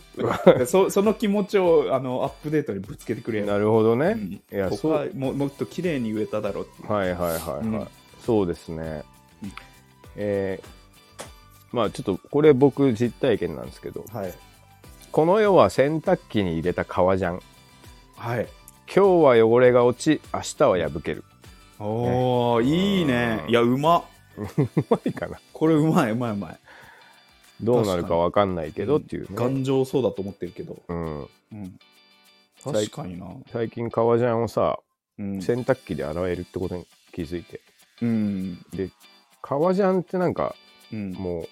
[0.66, 4.08] そその気持ちをあのアップデートにぶつけてくれなるほどね。
[4.08, 4.32] うん。
[4.34, 5.14] いや他そう。
[5.14, 6.92] ももっと綺麗に言えただろうっていう。
[6.92, 7.66] はいはいはいはい。
[7.66, 7.88] うん。
[8.20, 9.02] そうですね。
[9.42, 9.52] うん。
[10.16, 10.66] えー
[11.72, 14.34] まあちょっとこれ僕実体験なんですけど、はい
[15.12, 17.40] この世は洗濯機に入れた革ジャン。
[18.16, 18.48] はい。
[18.86, 21.24] 今日は汚れが落ち、明日は破ける。
[21.78, 23.42] おーいいね。
[23.44, 23.50] うん。
[23.50, 23.98] いやうま。
[23.98, 24.02] っ
[24.38, 25.38] うまいかな。
[25.52, 26.58] これうまいうまいうまい。
[27.60, 29.28] どうなるかわかんないけどっていうね。
[29.32, 31.28] 頑丈そうだと思ってるけど、うん、うん、
[32.56, 34.78] 最確かにな、最近革ジャンをさ、
[35.18, 35.42] うん。
[35.42, 37.60] 洗濯機で洗えるってことに気づいて。
[38.00, 38.62] うん。
[38.72, 38.88] で、
[39.42, 40.56] 革ジャンってなんか
[40.90, 41.12] うん。
[41.12, 41.48] もう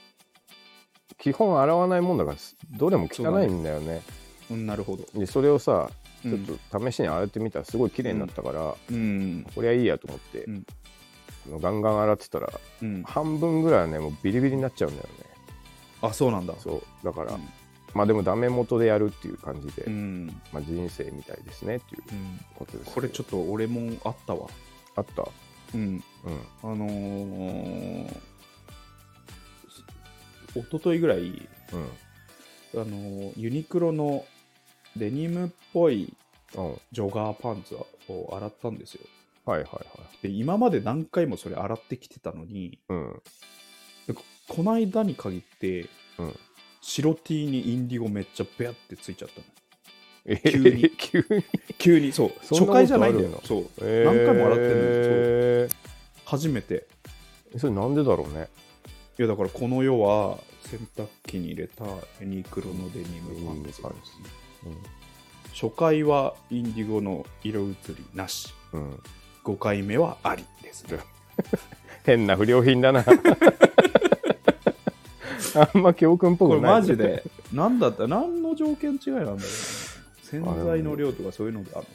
[1.20, 2.36] 基本洗わないもんだから
[2.76, 4.02] どれも汚いんだよね。
[4.50, 5.90] うん、なるほど、でそれをさ
[6.22, 9.46] ちょうんっと試しに洗ってみたらすごい綺麗になったから、うん。
[9.54, 10.66] これはいいやと思って、うん。
[11.60, 12.50] ガンガン洗ってたら
[12.82, 15.24] うん、半分ぐらいはねもうビリビリになっちゃうんだよね。
[16.02, 16.54] あそうなんだ。
[16.58, 17.04] そう。
[17.04, 17.48] だから、うん。
[17.94, 20.26] まあでもダメ元でやるっていう感じで、うん。
[20.52, 22.40] まあ、人生みたいですねっていううん。
[22.54, 22.94] ことです。
[22.94, 24.48] これちょっと俺もあったわ。
[24.96, 25.28] あった？
[25.74, 25.80] うん。
[26.24, 26.40] うん。
[26.62, 28.29] あのー
[30.54, 32.80] 一昨日ぐらいうん。
[32.80, 34.24] あのユニクロの
[34.96, 36.14] デニムっぽい
[36.56, 36.80] うん。
[36.92, 39.02] ジョガーパンツを洗ったんですよ
[39.46, 40.22] はいはいはい。
[40.22, 43.22] で今まで何回もそれ洗ってきてたのにうん。
[44.06, 45.86] でここの間に限って、
[46.18, 46.34] うん
[46.82, 49.46] 白 T にインディゴめっちゃベアってついちゃったの
[50.24, 51.44] え急に 急に？
[51.76, 55.78] 急にそう初回じゃないんだよそうえー何回も洗ってんのよそう
[56.24, 56.86] 初めて
[57.58, 58.48] それなんでだろうね。
[59.20, 61.84] いやだからこの世は洗濯機に入れた
[62.22, 63.94] ユニクロのデニムパンツデニムパン
[65.52, 68.80] 初回はインディゴの色移りなしうん。
[68.80, 69.00] うん。
[69.44, 71.00] 5回目はありですね
[72.06, 73.04] 変な不良品だな。
[75.54, 76.60] あんま教訓っぽくない。
[76.62, 79.42] マジで何だった何の条件違いなんだろうな
[80.22, 81.90] 洗剤の量とかそういうのであるのか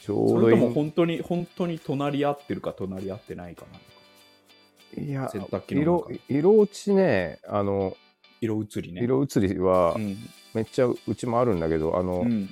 [0.00, 0.70] ちょうどそれとも。
[0.70, 3.78] 本当に本当に隣り合ってるか隣り合ってないかな
[4.98, 6.20] いや洗濯機の色中。
[6.28, 7.96] 色落ちね、あの、
[8.40, 9.02] 色移りね。
[9.02, 10.16] 色移りはうん。
[10.54, 12.50] めっちゃうちもあるんだけど、あの、うん。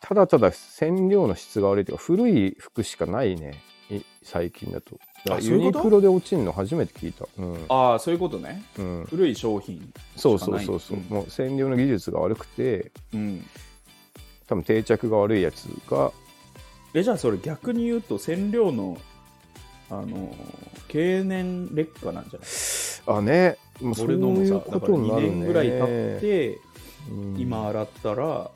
[0.00, 3.54] ただただ染料の質が悪いというか、古い服しかないね、
[3.90, 4.98] い最近だと。
[5.40, 7.26] ユニクロで落ちるの初めて聞いた。
[7.38, 7.64] うん。
[7.68, 8.62] ああそういうことね。
[8.78, 11.04] うん、古い商品そうそうそうそう、うん。
[11.04, 13.44] もう染料の技術が悪くて、うん。
[14.46, 16.12] 多分定着が悪いやつが、
[16.92, 18.96] えじゃあそれ逆に言うと染料の
[20.00, 20.34] あの
[20.88, 23.18] 経年劣化なんじゃない？
[23.18, 25.28] あね、もうそういうこさだから2とになるね。
[25.30, 26.48] 年ぐらい経って、
[27.10, 28.50] うん今洗ったら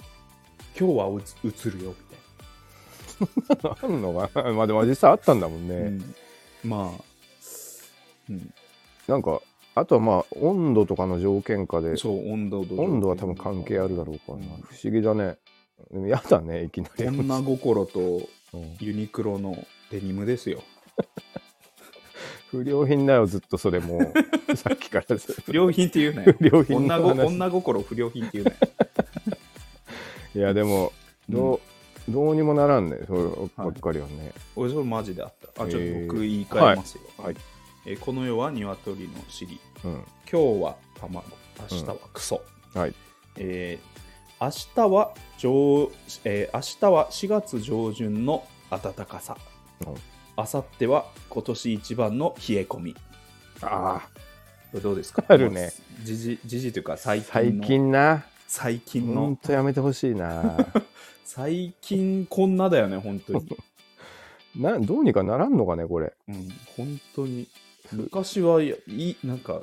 [0.78, 1.94] 今日はうつ映るよ
[3.18, 4.52] みたい あんのかな？
[4.52, 5.74] まあでも実際あったんだもんね。
[5.74, 6.14] な、うん
[6.64, 7.02] まあ、
[8.30, 8.52] うん、
[9.06, 9.40] なんか、
[9.74, 14.44] あとはまあ温度とかの条件下で、そう温度と温度は多分関係あるだろうからな。
[14.54, 15.36] うん不思議だね。
[15.92, 17.06] でもやだね、いきなり。
[17.06, 19.56] 女心とうんユニクロの
[19.90, 20.62] デニムですよ
[22.50, 24.12] 不良品だよ、ずっとそれもう。
[24.56, 25.42] さっきからずっと。
[25.42, 26.34] 不良品って言うなよ。
[26.38, 27.24] 不良品女。
[27.26, 28.56] 女心不良品って言うなよ。
[30.34, 30.92] いや、でも、
[31.28, 31.60] ど
[32.08, 33.22] う、どうにもならんね、それ
[33.56, 34.32] ばっかりはね。
[34.56, 35.64] 俺それマジであった。
[35.64, 37.26] あちょっえーと僕言い換えますよ、はい。
[37.26, 37.36] はい。
[37.86, 39.60] えーこの世は鶏の尻。
[39.84, 39.92] うん。
[40.30, 41.24] 今日は卵。
[41.70, 42.40] 明日はクソ、
[42.74, 42.94] はい。
[43.36, 43.98] えー
[44.40, 45.90] 明日は上、
[46.24, 49.36] えー明日は4月上旬の暖かさ。
[49.86, 49.94] うん
[50.38, 52.96] 明後日は今年一番の冷え込み
[53.60, 54.08] ああ、
[54.70, 55.24] これどうですか？
[55.26, 55.72] あるね
[56.04, 58.24] 時事時事というか最近最の近な。
[58.46, 60.56] 最近ほんのとやめてほしいな。
[61.26, 63.46] 最近こんなだよね本当に、
[64.56, 66.14] などうにかならんのかね、これ。
[66.28, 67.48] うん、本当に
[67.92, 69.60] 昔はいいなんか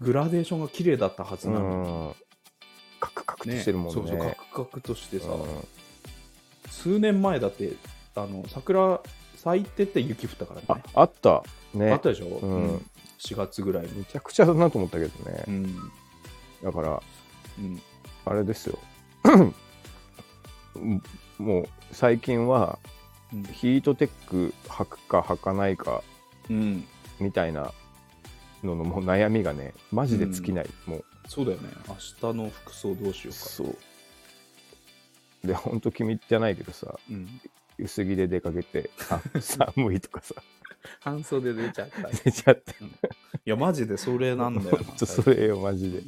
[0.00, 2.14] グラデーションが綺麗だったはずうなのん。
[2.98, 3.92] カクカクとに、してるもんね。
[3.94, 5.46] そうそうカクカクとしてさ、うん
[6.68, 7.72] 数年前だって
[8.14, 9.00] あの桜
[9.42, 10.82] 咲いてて雪降ったからあね。
[10.94, 11.42] あった。
[11.72, 11.90] ね。
[11.90, 12.86] あったでしょ、うん。
[13.18, 13.98] 4月ぐらいに。
[13.98, 15.44] めちゃくちゃだなと思ったけどね。
[15.48, 15.76] う、ん、
[16.62, 17.02] だから
[17.58, 17.80] うん、
[18.26, 18.78] あれですよ。
[20.74, 21.02] うん。
[21.38, 22.78] もう最近は
[23.32, 23.42] うん。
[23.44, 26.02] ヒートテック履くか履かないか
[26.50, 26.84] うん、
[27.18, 27.72] みたいな
[28.62, 31.04] ののもう悩みがねマジで尽きない、もう。
[31.28, 31.70] そうだよね。
[31.88, 33.38] 明日の服装どうしようか。
[33.38, 33.76] そう。
[35.46, 37.40] でほんと君じゃないけどさうん、
[37.80, 40.34] 薄着で出かけてあ 寒いとかさ。
[41.00, 42.08] 半袖出ちゃった。
[42.08, 42.74] い出ちゃって
[43.44, 46.02] やマジでそれなんだよな とそれよマジで。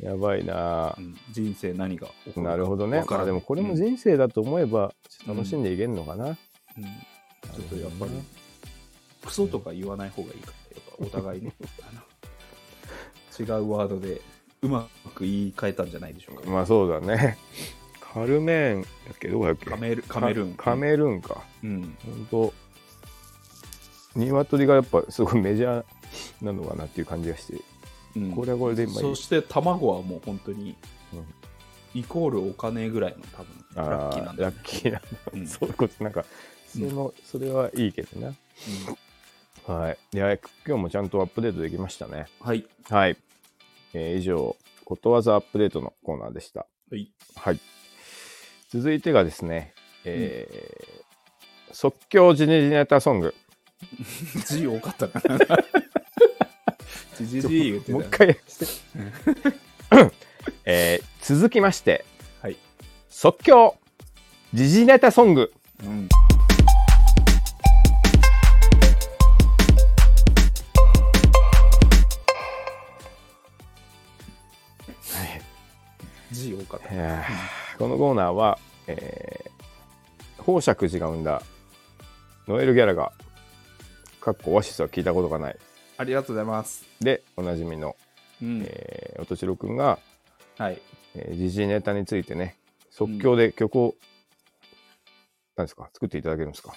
[0.00, 0.94] やばいな。
[0.98, 1.16] うん。
[1.30, 3.04] 人生何が起こるかなるほどね。
[3.08, 3.76] まあでもこれもうん。
[3.76, 4.94] 人生だと思えば
[5.26, 6.34] 楽しんでいけんのかな、うん。
[6.34, 8.12] ちょっとやっぱり
[9.24, 11.52] クソとか言わない方がいいからやっぱお互いね。
[13.38, 14.20] 違うワードで
[14.60, 17.38] うまく言い換えたんじゃないでしょうか、まあそうだね。
[18.12, 19.70] カルメーンだっけどこだっけ？
[19.70, 20.54] カメルカメルーン。
[20.54, 21.42] カカメルーンか。
[21.62, 21.96] うん。
[22.04, 22.54] 本当
[24.14, 27.60] 鶏がやっぱすごいメジャーなのかなっていう感じがして、
[28.16, 28.32] うん。
[28.32, 30.76] これはこれで今そして卵はもう本当に
[31.14, 32.00] うん。
[32.00, 33.46] イコールお金ぐらいの多分
[33.76, 34.56] あラッキーなんだよね。
[34.56, 35.02] ラッキーな、
[35.34, 35.46] うん。
[35.48, 36.04] そういうこと。
[36.04, 36.24] なんか
[36.66, 38.34] その、それはいいけどな。
[39.66, 39.98] はい。
[40.12, 40.36] いや
[40.66, 42.26] 今日もちゃんとアップデートできましたね。
[42.40, 42.66] はい。
[42.90, 43.16] はい。
[43.94, 46.66] えー以上ことわざアップデートのコーナーでした。
[46.90, 47.10] はい。
[47.36, 47.60] はい。
[48.72, 51.02] 続いてがですね、えー
[51.74, 53.34] 即興ジネジネタソング。
[54.46, 55.38] 字多かったかな
[57.18, 57.92] じじじ言ってた。
[57.92, 58.28] もう一回。
[60.64, 62.06] えー続きまして、
[62.40, 62.56] はい、
[63.10, 63.76] 即興
[64.54, 65.52] 時事ネタソング。
[65.82, 66.08] うん、
[76.30, 81.42] 字多かったこのコーナーは、えー、宝石寺が生んだ
[82.46, 83.12] ノエル・ギャラが、
[84.20, 85.56] かっこオアシスは聞いたことがない。
[85.96, 86.84] ありがとうございます。
[87.00, 87.96] でおなじみの、
[88.42, 88.62] うん。
[88.64, 89.98] えー、音千代くんが
[90.58, 90.80] はい。
[91.14, 92.56] えー時事ネタについてね
[92.90, 93.94] 即興で曲を、
[95.56, 96.74] 何ですか作っていただけるんですか？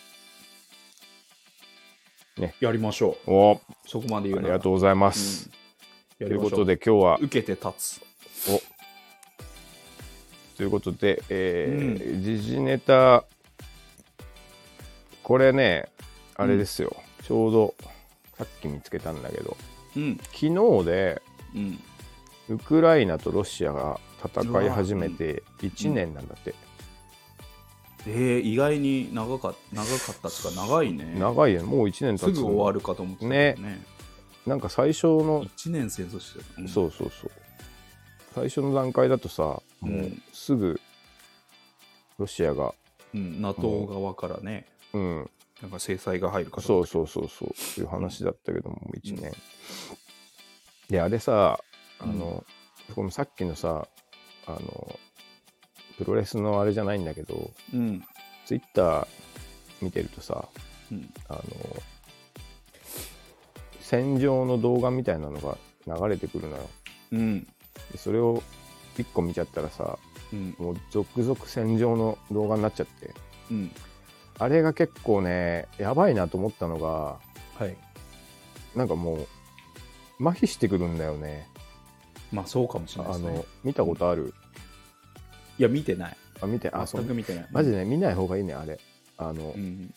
[2.59, 3.31] やりましょう。
[3.31, 5.49] おあそこまで言うならりがとうございます、
[6.19, 6.75] うん、ということで。
[6.75, 8.04] で今日は受けて立つ。
[10.55, 13.25] おということで、えー時事ネタ
[15.21, 15.89] これね
[16.35, 17.75] あれですよ、ちょうど
[18.37, 19.57] さっき見つけたんだけど
[19.95, 20.17] うん。
[20.17, 20.37] 昨
[20.81, 21.21] 日で
[21.55, 21.79] うん。
[22.47, 26.53] ウクライナとロシアが戦い始めて1年なんだって、
[28.07, 31.15] えー、意外に長か長かったっつうか長いね。
[31.17, 33.83] 長いよもう1年経つすぐ終わるかと思ってたけどね。
[34.45, 36.61] なんか最初の1年戦争してた。
[36.61, 37.31] うんそうそうそう
[38.36, 40.79] 最初の段階だとさもううんすぐ
[42.19, 42.73] ロシアが
[43.13, 45.29] うん、NATO 側からね、うん。
[45.61, 49.31] なんか制裁が入るかとそうそうそうそうそういう話だったけども1年、
[50.89, 51.57] であれさ
[51.99, 52.43] あの、
[52.93, 53.88] このさっきのさ
[54.47, 54.99] あの
[55.97, 58.03] プロレスのあれじゃないんだけどうん。
[58.45, 59.07] ツイッター
[59.81, 60.49] 見てるとさ
[60.91, 61.09] うん。
[61.29, 61.41] あの
[63.79, 65.57] 戦場の動画みたいなのが
[65.88, 66.69] 流れてくるのよ。
[67.13, 67.47] うん。
[67.91, 68.41] でそれを
[68.97, 69.97] 1個見ちゃったらさ
[70.34, 70.55] うん。
[70.57, 73.13] もう続々戦場の動画になっちゃって
[73.51, 73.71] うん。
[74.39, 77.17] あれが結構ねやばいなと思ったのが
[77.57, 77.76] はい。
[78.76, 79.15] なんかも
[80.19, 81.47] う麻痺してくるんだよね
[82.32, 83.45] まあそうかもしれないあですねの。
[83.63, 84.34] 見たことある？
[85.57, 86.17] いや、見てない。
[86.41, 87.47] あ見てあそう全く見てない。
[87.51, 88.78] マジでね見ない方がいいねあれ
[89.17, 89.93] あの、うん。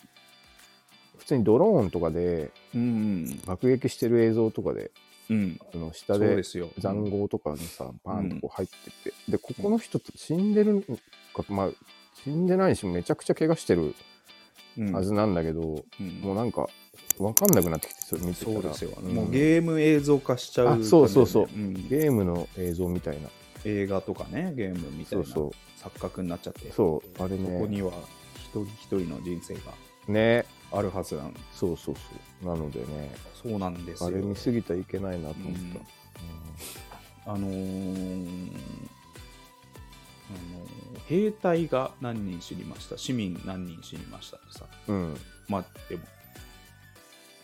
[1.19, 3.41] 普通にドローンとかでうん。
[3.47, 4.91] 爆撃してる映像とかで
[5.31, 5.59] うん。
[5.61, 6.43] あのそう下で。
[6.43, 8.75] 塹壕とかにさバーンとこう入って
[9.11, 10.97] って、でここの人って死んでるの
[11.35, 11.71] かまあ
[12.25, 13.95] 死んでないしめちゃくちゃ怪我してる
[14.79, 14.93] うん。
[14.93, 16.21] はずなんだけど、うん。
[16.21, 16.69] もうなんか
[17.19, 18.53] 分かんなくなってきてそれ見てたら。
[18.55, 19.05] そうですよ、ん。
[19.15, 21.47] もうゲーム映像化しちゃう、あそうそうそう。
[21.55, 21.89] うん。
[21.89, 23.29] ゲームの映像みたいな。
[23.65, 25.51] 映画とかねゲームみたいなそう
[25.81, 26.71] 錯覚になっちゃって。
[26.71, 27.93] そうあれそこねには
[28.37, 29.61] 一人一人の人生が。
[30.07, 32.01] ねあるはずなのそうそうそ
[32.43, 32.47] う。
[32.47, 33.11] なのでね。
[33.43, 34.09] そうなんですよ。
[34.09, 35.53] あれ見すぎたらいけないなと思っ
[37.27, 38.49] あのーあのー
[41.07, 42.99] 兵隊が何人死にました？
[42.99, 44.67] 市民何人死にましたってさ。
[44.87, 45.17] たうん、
[45.49, 46.03] まあでも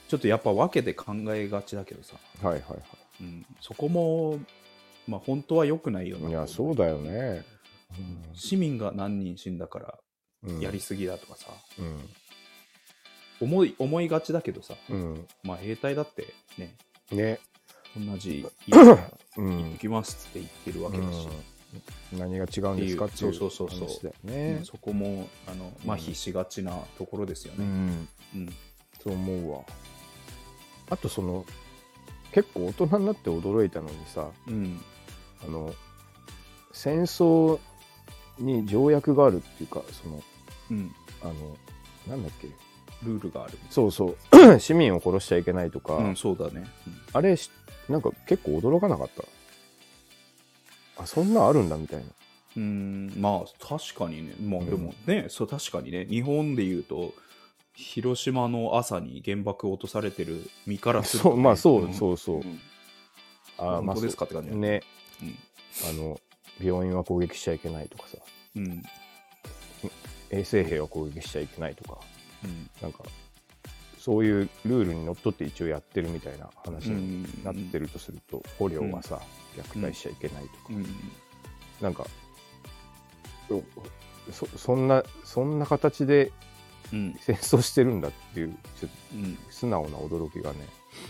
[0.09, 2.77] ちょっとやっぱ分けて考えがちだけどさ、はいはいは
[3.23, 4.39] うん、そこも
[5.09, 7.43] まあ本当は良くないよないいやそうだよね。
[8.35, 9.99] 市民が何人死んだから
[10.43, 10.61] うん。
[10.61, 11.47] やりすぎだとかさ、
[11.79, 12.01] うん
[13.41, 15.27] 思い思いがちだけどさ、うん。
[15.43, 16.75] まあ兵隊だってね。
[17.11, 17.41] ね。
[17.97, 19.73] 同じ家からうん。
[19.73, 21.29] 行きますって言ってるわけだし、
[22.13, 23.89] うん、何が違うんですかっていうそうそうそうそう。
[23.89, 27.65] 話だようねんそこもあの麻痺しがちなところですよね。
[27.65, 28.09] うん。
[28.35, 28.49] うん。
[29.03, 29.61] そう思うわ。
[30.91, 31.45] あとその
[32.33, 34.81] 結構大人になって驚いたのにさうん。
[35.47, 35.75] あの
[36.73, 37.59] 戦争
[38.39, 40.23] に条約があるっていうかその
[40.71, 40.95] うん。
[41.23, 41.33] あの
[42.09, 42.49] なんだっけ
[43.05, 43.59] ルールがある。
[43.71, 44.59] そうそう。
[44.61, 46.67] 市民を殺しちゃいけないとか、うん、そうだね。
[47.13, 47.51] あれし
[47.89, 51.03] なんか結構驚かなかった。
[51.03, 52.05] あそんなんあるんだみたいな。
[52.57, 54.67] うん、まあ確かにね、まあうん。
[54.71, 57.13] でもね、そう確かにね、日本で言うと、
[57.75, 61.95] 広島の朝に原爆落とされてる身からするとね、そうまあそう、ん。
[61.95, 62.61] そうそう、ん。
[63.59, 64.83] あ本当ですかって感じだね。
[65.21, 65.37] うん。
[65.91, 66.21] あの
[66.61, 68.19] 病院は攻撃しちゃいけないとかさ。
[68.57, 68.83] うん。
[70.31, 72.01] 衛生兵は攻撃しちゃいけないとか
[72.45, 72.71] うん。
[72.83, 73.05] なんか
[73.99, 79.19] そういうルールにのっとって一応やってるみたいな話になってるとすると、捕虜はさ、
[79.57, 80.87] 虐待しちゃいけないとか、うん。
[81.81, 82.07] なんか
[84.31, 86.33] そそんなそんな形で
[86.93, 87.17] うん。
[87.19, 89.39] 戦争してるんだっていうちょっとうん。
[89.51, 90.59] 素直な驚きがね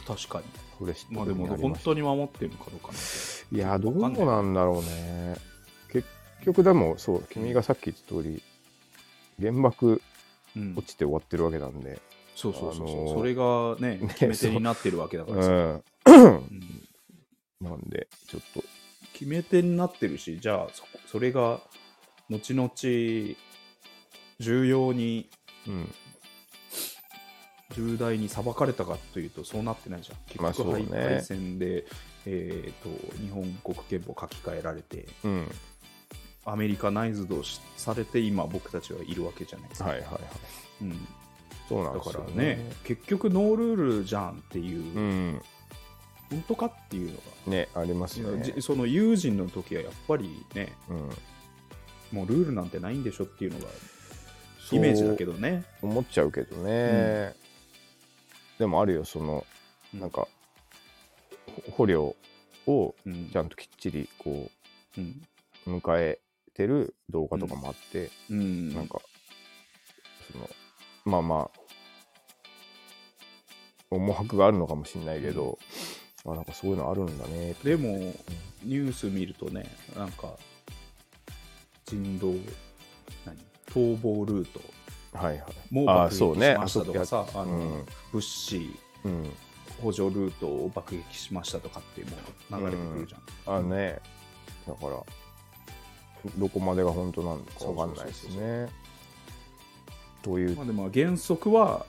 [0.07, 0.45] 確かに。
[0.79, 2.93] これ知ってまあでも本当に守ってるのかどうか。
[2.93, 2.99] ね。
[3.53, 5.37] いやどうなんだろうね。
[5.93, 6.07] 結
[6.45, 8.43] 局でもそう君がさっき言った通り
[9.41, 10.01] 原爆うん
[10.77, 12.01] 落ちて終わってるわけなんで、
[12.35, 15.53] そうそうそうそう、あのーそれがね、ね決め手になってるわけだからさ、う。
[15.53, 16.43] ん、うん。
[17.61, 18.63] なんでちょっと。
[19.13, 21.61] 決め手になってるし、じゃあそこ、それが
[22.29, 22.71] 後々
[24.41, 25.29] 重要に、
[25.67, 25.95] うん。
[27.77, 30.19] 重大に裁かれたかというと、そうなってないじゃん。
[30.27, 30.87] 結まあ局、そうね。
[30.91, 31.87] 敗敗戦で、
[32.27, 35.51] えー、と日本国憲法書き換えられて、うん
[36.45, 39.89] アメリカナイズドしされて、今、僕たちはいるわけじゃないですか。
[39.89, 40.23] はいはいはい。
[40.83, 41.09] うん、
[41.69, 42.51] そうなんだかですよね。
[42.51, 45.43] らね、結局、ノールールじゃんっていう、うん。
[46.31, 47.17] 本当かっていうの
[47.47, 47.51] が。
[47.51, 48.43] ねありますよね。
[48.43, 51.11] じその友人の時はやっぱりね、うん。
[52.13, 53.67] もうルールなんてないんでしょっていうのが
[54.73, 55.65] イメージだけどね。
[55.83, 57.35] 思っちゃうけどね、
[58.59, 59.45] でもあるよその
[59.93, 60.01] うん。
[60.01, 60.27] なんか
[61.73, 62.17] 捕虜
[62.67, 63.31] をうん。
[63.31, 64.51] ちゃんときっちりこ
[64.97, 65.23] うん。
[65.67, 66.19] う迎え
[66.55, 68.75] てる動画とかもあって、うん。
[68.75, 69.01] なんか
[70.33, 70.49] その
[71.05, 71.61] まあまあ
[73.91, 75.59] 思惑があるのかもしれないけど、
[76.25, 78.15] あなんかそういうのあるんだねでも、
[78.63, 80.37] ニュース見るとね、なんか、
[81.87, 82.33] 人道、
[83.25, 83.37] 何？
[83.67, 84.61] 逃亡ルート。
[85.13, 85.45] はいはい。
[85.71, 86.55] もあ爆撃そうね。
[86.55, 87.87] しましたとかさ、あのうん。
[88.13, 88.75] 物資
[89.05, 89.31] うん。
[89.83, 92.17] 補助ルートを爆撃しましたとかっていうも
[92.59, 93.57] う流れてくるじゃん。
[93.57, 94.01] あね。
[94.67, 94.97] だから
[96.37, 98.69] どこまでが本当なのかわかんないですね。
[100.23, 100.57] という。
[100.57, 101.87] まあでも原則は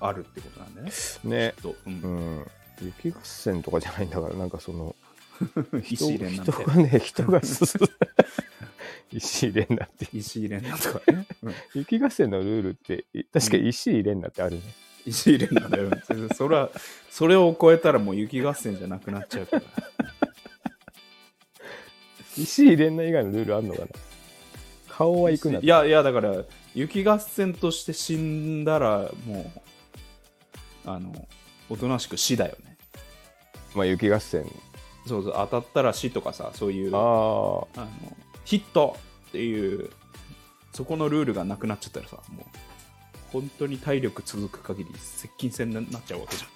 [0.00, 0.92] あるってことなんだよね。
[1.24, 1.54] ね。
[1.86, 1.92] うん。
[1.92, 2.06] う
[2.40, 2.46] ん。
[2.80, 4.96] 雪合戦とかじゃないんだからなんかその
[5.82, 6.52] 人石入れんなんて。
[6.52, 7.88] 人がね人が進む。
[9.12, 10.08] 石入れんなって。
[10.12, 11.26] 石入れんなんとかね。
[11.42, 11.54] うん。
[11.74, 14.62] 雪合戦のルールってい確か石入れんなってあるね、
[15.06, 15.90] 石入れんなんだよ。
[16.34, 16.70] それは、
[17.10, 19.62] それを超えたらもう雪合戦じゃなくなっちゃうから。
[22.36, 23.86] 石入れんな以外のルールあるのかな？
[24.88, 26.34] 顔は行くないやいやだから
[26.74, 29.52] 雪合戦として死んだらも
[30.86, 31.12] うあの
[31.68, 32.76] おとなしく死だよね。
[33.74, 34.44] まあ雪合戦。
[35.06, 37.68] そうそう当たったら死とかさそういうあの
[38.44, 38.96] ヒット
[39.28, 39.90] っていう
[40.72, 42.44] そこのルールがなくなっちゃったらさもう
[43.32, 46.46] 本当に体力続く限り接近戦になっちゃうわけじゃ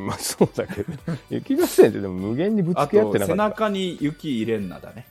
[0.00, 0.06] ん。
[0.06, 0.92] まあそうだけど。
[1.30, 3.42] 雪合戦ってでも無限にぶつあけ合ってなかった。
[3.42, 5.06] 中に雪入れんなだね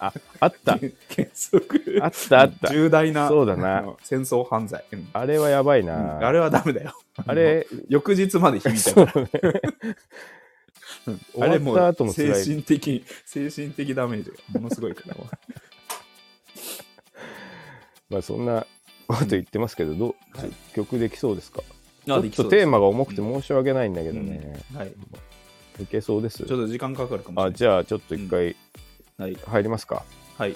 [0.00, 0.78] ああった。
[0.78, 0.90] 原
[1.34, 1.98] 則。
[2.02, 2.72] あったあった。
[2.72, 3.78] 重大なそうだな。
[3.78, 5.08] あの戦争犯罪、うん。
[5.12, 5.86] あれはやばいうん。
[5.86, 6.94] な、あれはダメだよ。
[7.26, 9.00] あれ翌日まで響いた。
[9.00, 9.28] そから
[11.40, 12.34] あれも終わった後も辛い。
[12.44, 15.16] 精神的、精神的ダメージがものすごいから。
[18.10, 18.66] まあそんな
[19.06, 20.50] こと言ってますけど、どうはい。
[20.74, 21.62] 曲できそうですか？
[22.06, 24.76] ちょあっとテーマが重くて申し訳ないんだけどね、うん。
[24.76, 24.92] はい。
[25.80, 26.38] いけそうです？
[26.38, 27.52] ちょっと時間かかるかもしれない。
[27.52, 28.56] あじゃあちょっと一回
[29.18, 29.34] はい。
[29.34, 30.04] 入りますか、
[30.38, 30.54] はい。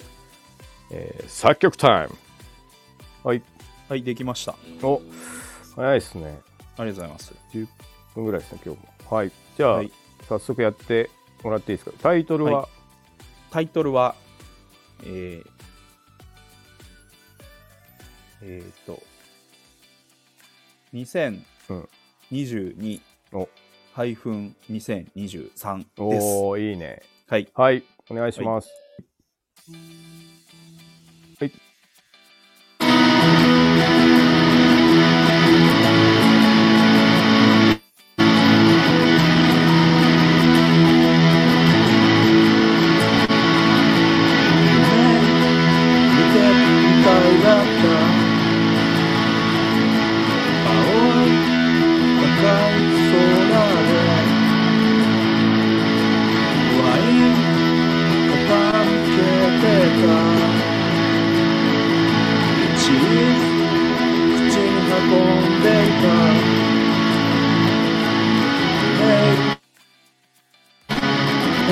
[0.89, 2.15] えー作曲タイム。
[3.23, 3.41] はい。
[3.89, 4.53] はい、できました。
[4.53, 4.55] あ
[4.87, 5.01] お
[5.75, 6.23] 早いですね。
[6.23, 6.29] り
[6.77, 7.33] がとうございます。
[7.53, 7.67] 10
[8.15, 8.87] 分ぐらいですね今日も。
[9.17, 9.31] はい。
[9.57, 9.91] じゃあ、はい。
[10.29, 11.09] 早速やって
[11.43, 11.97] もらっていいですか？
[12.01, 12.69] タイトルは、は
[13.51, 14.15] タイトルは、
[15.03, 15.47] えー、
[18.43, 19.03] えー、と、
[20.93, 23.01] 2022
[23.33, 23.49] お。
[23.93, 26.25] ハイフン2023です。
[26.25, 27.01] おおいいね。
[27.27, 27.49] はい。
[27.53, 28.69] はいお願いします、
[29.71, 30.32] はい。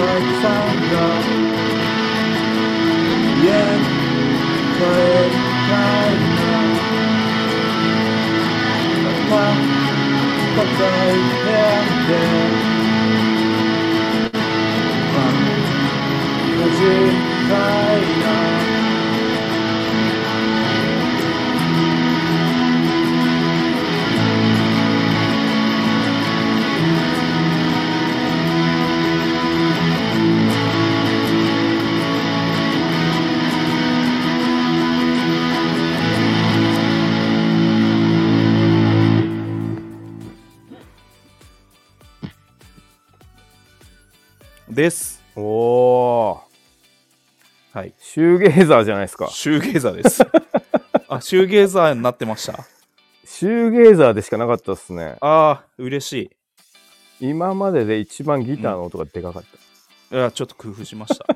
[0.01, 0.97] たくさんが
[3.37, 3.53] 家
[4.73, 4.81] 帰
[5.29, 5.37] り
[5.67, 5.73] た
[6.07, 6.51] いな
[9.29, 9.33] ま
[10.55, 11.81] 高い部屋
[44.81, 45.21] です。
[45.35, 46.41] おお
[47.71, 47.93] はい。
[47.99, 50.23] シューゲーザーじゃないですかシューゲーザーです。
[51.07, 52.65] あ、シューゲーザーになってました。
[53.23, 56.13] シューゲーザーでしかなかったっすねああ、嬉し
[57.19, 57.29] い。
[57.29, 59.43] 今までで一番ギターの音がでかかっ
[60.09, 61.27] た、いや、ちょっと工夫しました。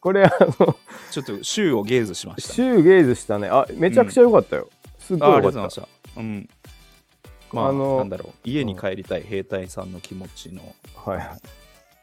[0.00, 0.30] これあ
[0.60, 0.76] の
[1.10, 2.52] ちょっとシューをゲーズしました。
[2.52, 6.20] シューゲーズしたねあめちゃくちゃ良かったよ、すっごああい良かったりがとうございました。
[6.20, 6.46] うん。
[7.52, 11.16] まあ、あのなんだろう、家に帰りたい兵隊さんの気持ちの、はい。
[11.18, 11.28] はい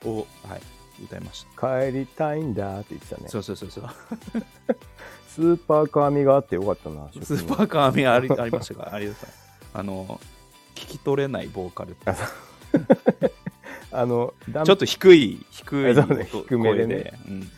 [0.05, 1.87] を、はい、歌いました。
[1.87, 3.27] 帰りたいんだって言ってたね。
[3.27, 3.89] そうそうそうそう。
[5.27, 9.29] スーパーカー味があってよかったなスーパーカー目ありありましたかありがとう。
[9.73, 10.21] あの、
[10.75, 12.05] 聞き取れないボーカルって。
[13.91, 16.01] あの断ちょっと低い、低いね。
[16.01, 16.95] 音低めでね。
[16.95, 17.51] 声で、うん、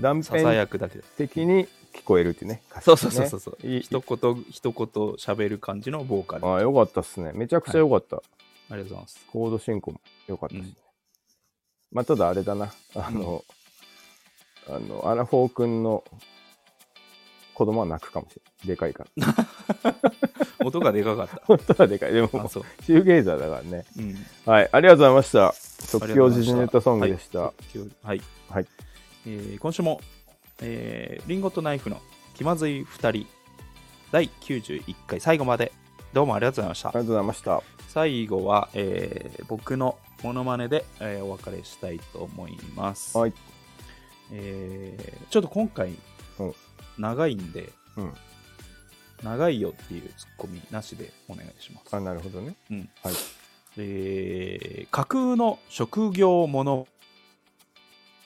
[0.00, 1.04] 断片やくだけで。
[1.16, 3.66] 的に聞こえるっていうね歌詞そうねそうそうそうそう。
[3.66, 4.86] いい一言、一言
[5.18, 6.46] 喋る感じのボーカル。
[6.46, 8.20] あよかったっすねめちゃくちゃよかった、あ
[8.76, 9.26] りがとうございます。
[9.30, 10.76] コード進行も良かったし、うん
[11.92, 12.72] まあ、ただあれだな。
[12.94, 13.44] あの、
[14.68, 16.04] あの、アラフォー君の
[17.54, 18.66] 子供は泣くかもしれない。
[18.66, 19.46] でかいから。
[20.66, 22.12] 音がでかかっ本当はでかい。
[22.12, 22.42] でも、た。
[22.44, 22.64] あ、そう。
[22.82, 23.86] シューゲイザーだからね。
[23.96, 24.14] うん。
[24.44, 25.48] はい、ありがとうございました。
[25.48, 27.40] あ即興時事ネタソングでした。
[27.40, 28.20] はい。
[28.50, 28.66] はい。
[29.26, 30.00] えー今週も、
[30.62, 32.00] えーリンゴとナイフの
[32.34, 33.26] 気まずい2人、
[34.12, 35.72] 第91回、最後まで、
[36.12, 36.98] どうもありがとうございましたあり。
[36.98, 37.62] がとうございました。
[37.88, 43.16] 最後は、えー僕のモノマネで、えーお別れしたいと思います。
[43.16, 43.32] はい。
[44.32, 45.94] えーちょっと今回
[46.38, 46.54] うん、
[46.98, 48.12] 長いんで、うん
[49.22, 51.94] 長いよっていうツッコミなしでお願いします。
[51.96, 52.54] あ、なるほどね。
[52.70, 53.14] うんはい
[53.78, 56.86] えー架空の職業モノ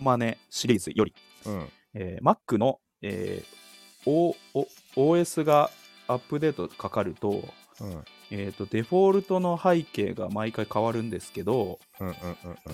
[0.01, 1.14] マネシリーズより、
[1.47, 1.68] うん。
[1.95, 4.66] えー Mac の、えー O O
[4.97, 5.70] OS が
[6.09, 7.45] アップデートかかると,、
[7.80, 8.05] うん。
[8.30, 12.09] えーと、デフォルトの背景が毎回変わるんですけど、うん。
[12.09, 12.14] うん。
[12.14, 12.16] うん。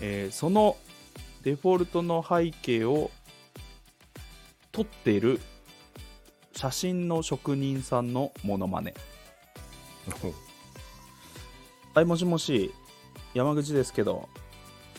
[0.01, 0.77] えーその
[1.43, 3.11] デフォルトの背景を
[4.73, 5.41] 撮っている
[6.53, 8.95] 写真の職人さんのモノマネ。
[11.95, 12.73] はい、もしもし、
[13.33, 14.29] 山口ですけど、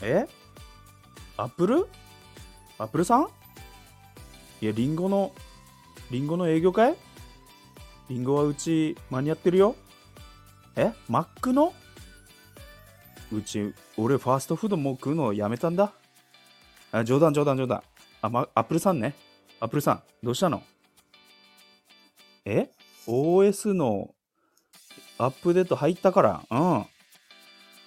[0.01, 0.26] え？
[1.36, 1.88] アップル
[2.78, 3.28] アップルさん？
[4.62, 5.34] いや、リンゴの、
[6.10, 6.95] リンゴの営業かい
[8.10, 9.76] リンゴはうち間に合ってるよ。
[10.76, 10.91] え？
[11.10, 11.74] マックの？
[13.32, 15.91] うち、俺ファーストフードもう食うのやめたんだ。
[16.91, 17.84] あ冗談冗談冗談。
[18.22, 19.14] あ、ま、アップルさんね。
[19.60, 20.64] アップルさん、どうしたの？
[22.45, 22.70] え
[23.05, 24.12] ?OS の
[25.18, 26.86] アップデート入ったから、うん。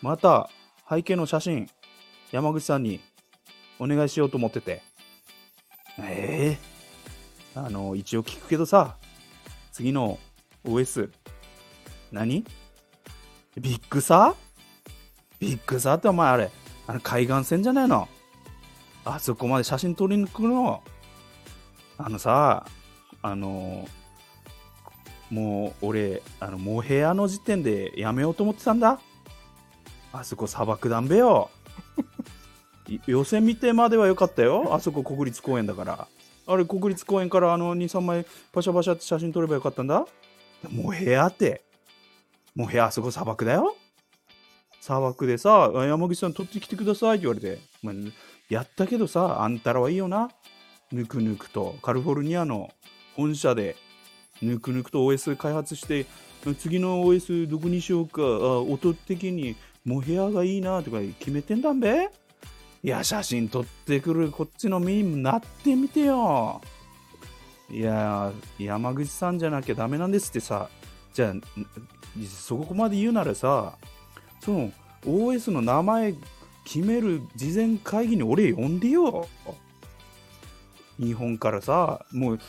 [0.02, 0.50] また、
[0.88, 1.70] 背景の写真、
[2.30, 3.00] 山口さんに
[3.78, 4.82] お願いしようと思ってて。
[6.02, 7.58] ええ。
[7.58, 8.96] あの、一応聞くけどさ、
[9.72, 10.18] 次の
[10.64, 11.10] OS、
[12.12, 12.44] 何？
[13.56, 14.34] ビッグサー？
[15.38, 16.50] ビッグサーってお前あれ、
[16.86, 18.08] あの海岸線じゃないの？
[19.04, 20.82] あそこまで写真撮りに来るの？
[21.98, 22.66] あのさ、
[23.22, 23.88] あの、
[25.30, 29.00] もう俺、あの、モヘアの時点でやめようと思ってたんだ。
[30.12, 31.50] あそこ砂漠だんべよ。
[32.90, 34.74] い予選見てまではよかったよ。
[34.74, 36.08] あそこ国立公園だから。
[36.46, 40.06] あれ国立公園からあの2、3枚パシャパシャって写真撮ればよかったんだ。
[40.68, 41.62] モヘアって。
[42.54, 43.76] モヘアあそこ砂漠だよ。
[44.80, 47.58] 砂漠でさ、山口さん撮ってきてくださいって言われて。
[47.82, 47.94] まあ
[48.48, 50.30] やったけどさ、あんたらはいいよな。
[50.92, 52.68] ぬくぬくとカリフォルニアの
[53.14, 53.76] 本社で
[54.42, 56.06] ぬくぬくと OS 開発して
[56.58, 62.08] 次の OS どこにしようかあ音的にモヘアがいいなとか決めてんだんべ
[62.82, 66.62] いや写真撮ってくるこっちの身になってみてよ。
[67.70, 70.70] いや山口さんじゃなきゃダメなんですってさ。
[71.12, 71.34] じゃあ
[72.26, 73.74] そこまで言うならさ
[74.40, 74.72] その
[75.04, 76.14] OS の名前
[76.64, 79.28] 決める事前会議に俺呼んでよ。
[80.98, 82.40] 日本からさもう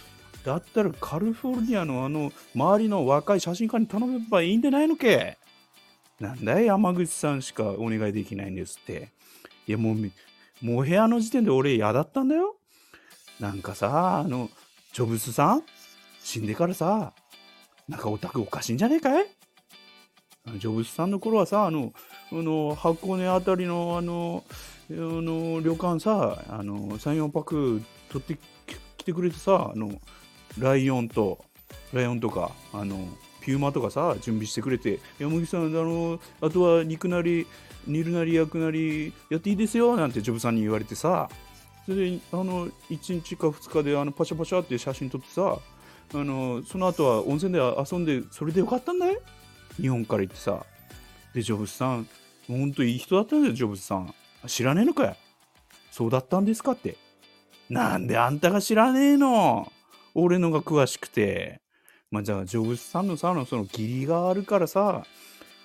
[0.46, 5.38] だったらカリフォルニアのあの周りの若い写真家に頼めばいいんでないのけ。
[6.22, 9.12] なんだい山口さんしかお願いできないんですって。
[9.72, 9.96] いやもう
[10.66, 12.58] もう部屋の時点で俺嫌だったんだよ。
[13.40, 14.50] なんかさあの
[14.92, 15.64] ジョブズさん
[16.22, 17.14] 死んでからさ
[17.88, 19.26] なんかオタクおかしいんじゃねえかい？
[20.58, 21.94] ジョブズさんの頃はさあの
[22.32, 24.44] あの箱根あたりのあの
[24.90, 28.38] あの旅館さあの34パック取って
[28.98, 30.02] きてくれてさあの
[30.60, 31.46] ライオンと
[31.94, 33.08] ライオンとかあの
[33.40, 37.48] ピューマとかさ準備してくれて山口さんあのあとは肉なり
[37.88, 41.30] 煮るなり焼くなりやっていいですよなんてジョブさんに言われてさ
[41.86, 45.58] それであの1日か2日であのパシャパシャって写真撮ってさ
[46.14, 49.20] あのその後は温泉で遊んでそれでよかったんだよ
[49.78, 50.66] 日本から行ってさ。
[51.34, 52.08] でジョブズさん
[52.48, 54.14] ほんといい人だったんだよジョブズさん。
[54.48, 55.16] 知らねえのかよ
[55.92, 56.98] そうだったんですかって。
[57.70, 59.72] なんであんたが知らねえの？
[60.14, 61.62] 俺のが詳しくて。
[62.12, 65.06] まあじゃあ、ジョブズさんのさ、のその義理があるからさ、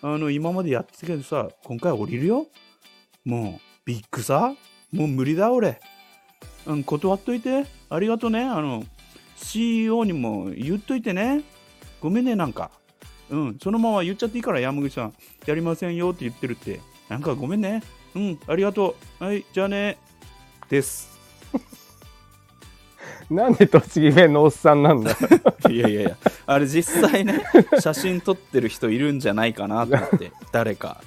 [0.09, 2.47] あの、今までやってたけどさ、今回降りるよ。
[3.25, 4.55] もう、ビッグさ、
[4.93, 5.81] もう無理だ俺。
[6.65, 7.67] うん、断っといて。
[7.91, 8.45] ありがとうね。
[8.45, 8.85] あの、
[9.35, 11.43] CEO にも言っといてね。
[12.01, 12.71] ごめんね、なんか。
[13.31, 15.15] うん、そのまま言っちゃっていいから、山口さん。
[15.45, 16.81] やりませんよって言ってるって。
[17.09, 17.83] なんかごめんね。
[18.15, 19.25] うん、ありがとう。
[19.25, 19.99] はい、じゃあね。
[20.71, 21.16] です。
[23.31, 25.17] なんで栃木弁のおっさんなんだ？
[25.69, 26.17] いやいやいや、
[26.47, 27.45] あれ実際ね、
[27.81, 31.01] 写真撮ってる人いるんじゃないかなと思って、誰か。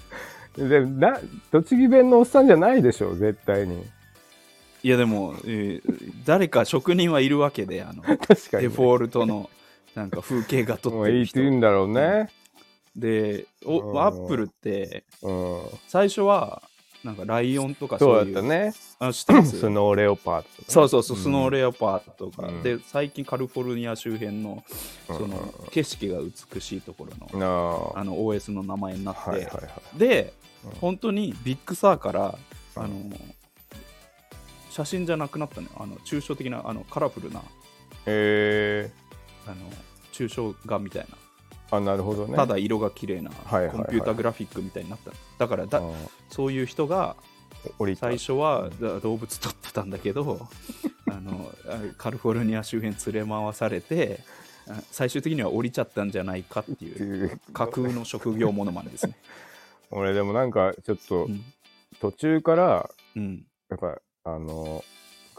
[0.57, 1.20] でな
[1.51, 3.86] 栃木弁のおっさんじゃないでしょ絶対に
[4.84, 8.17] いやでも、えー誰か職人はいるわけで、あの、 確
[8.51, 9.49] かに、デフォルトの
[9.95, 11.53] なんか風景が撮ってる人いいって言。
[11.53, 12.30] うんだろうね、
[12.95, 15.59] でうんおアップルってうん。
[15.88, 16.61] 最初は
[17.04, 18.74] なんかライオンとかそうそういうだったね。
[19.00, 20.66] あの知ってますスノーレオパートとかね。
[20.68, 22.64] そうそうそう、スノーレレオパードとか、うん。
[22.64, 24.64] で最近カリフォルニア周辺の
[25.08, 25.24] そうん。
[25.24, 26.20] うんの景色が
[26.54, 27.39] 美しいところの
[27.93, 27.93] オ。
[27.95, 29.62] ああの OS の名前になって、はいはいは
[29.95, 29.97] い。
[29.97, 30.34] で、
[30.66, 30.72] うん。
[30.72, 32.36] 本当にビッグサーから
[32.76, 32.84] うん。
[32.84, 32.95] あの
[34.70, 35.74] 写真じゃなくなったのよ。
[35.80, 37.41] あの抽象的なあのカラフルな
[38.06, 38.91] え
[39.45, 39.56] あの
[40.12, 41.16] 抽象画みたいー、
[41.72, 42.32] あ、なるほどね。
[42.32, 43.78] な、ただ色が綺麗なはいはいはい。
[43.78, 45.11] コンピュータグラフィックみたいになった。
[45.11, 45.93] のだからだうん。
[46.30, 47.15] そういう人が
[47.78, 48.01] 降りた。
[48.01, 50.47] 最初はだ動物撮ってたんだけど
[51.07, 54.22] あのあカリフォルニア周辺連れ回されて
[54.67, 57.28] あ最終的には降りちゃったんじゃないかってっていう。
[57.30, 59.15] いう架空の職業ものまねですね。
[59.91, 61.43] 俺でもなんかちょっとうん。
[61.99, 64.84] 途中からうん、やっぱあの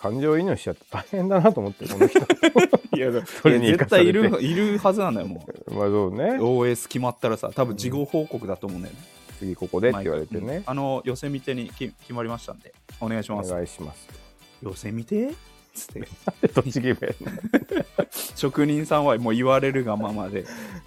[0.00, 2.20] 感情移入しちゃって大変だなと思ってこの人。
[2.96, 6.36] いや絶対いるいるはずなんだよもまあそうね。
[6.38, 9.00] う OS 決まったらさ多分事後報告だと思うんだよね。
[9.38, 10.46] 次ここでって言われてうん。
[10.46, 12.72] ねあの寄せ見てにき決まりましたんで。
[12.98, 13.52] お願いしおます。
[13.52, 14.08] 願いします。
[14.62, 15.34] 寄せ見て？
[15.74, 16.00] つって。
[16.40, 17.14] で栃木弁？
[18.34, 20.44] 職人さんはもう言われるがままで。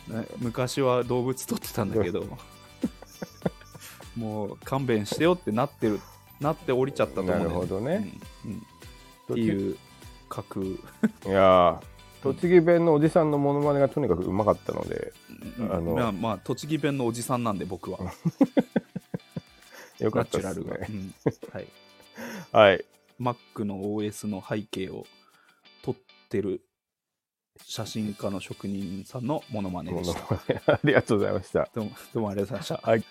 [0.08, 2.26] ね昔は動物取ってたんだけど。
[4.18, 6.00] もう勘弁してよってなってる
[6.40, 8.12] なって降りちゃったと思うんだよなるほどね、
[8.46, 8.66] うんうん、
[9.32, 9.78] っていう
[10.30, 10.70] 架空、い
[11.26, 11.94] やー
[12.24, 15.12] 栃木弁のおじさんのモノマネがとにかくうまかったので
[15.60, 15.74] うん。
[15.74, 18.00] あのまあまあ栃木弁のおじさんなんで僕は。
[20.00, 20.88] よかナったですね。
[20.90, 21.14] うん。
[21.52, 21.68] はい、
[22.52, 22.86] はい。
[23.20, 25.06] Mac の OS の背景を
[25.84, 25.96] 撮っ
[26.30, 26.62] てる
[27.62, 30.22] 写真家の職人さんのモノマネモでした。
[30.74, 31.70] ありがとうございました。
[31.74, 32.90] どうもどうもありがとうございました。
[32.90, 33.04] はい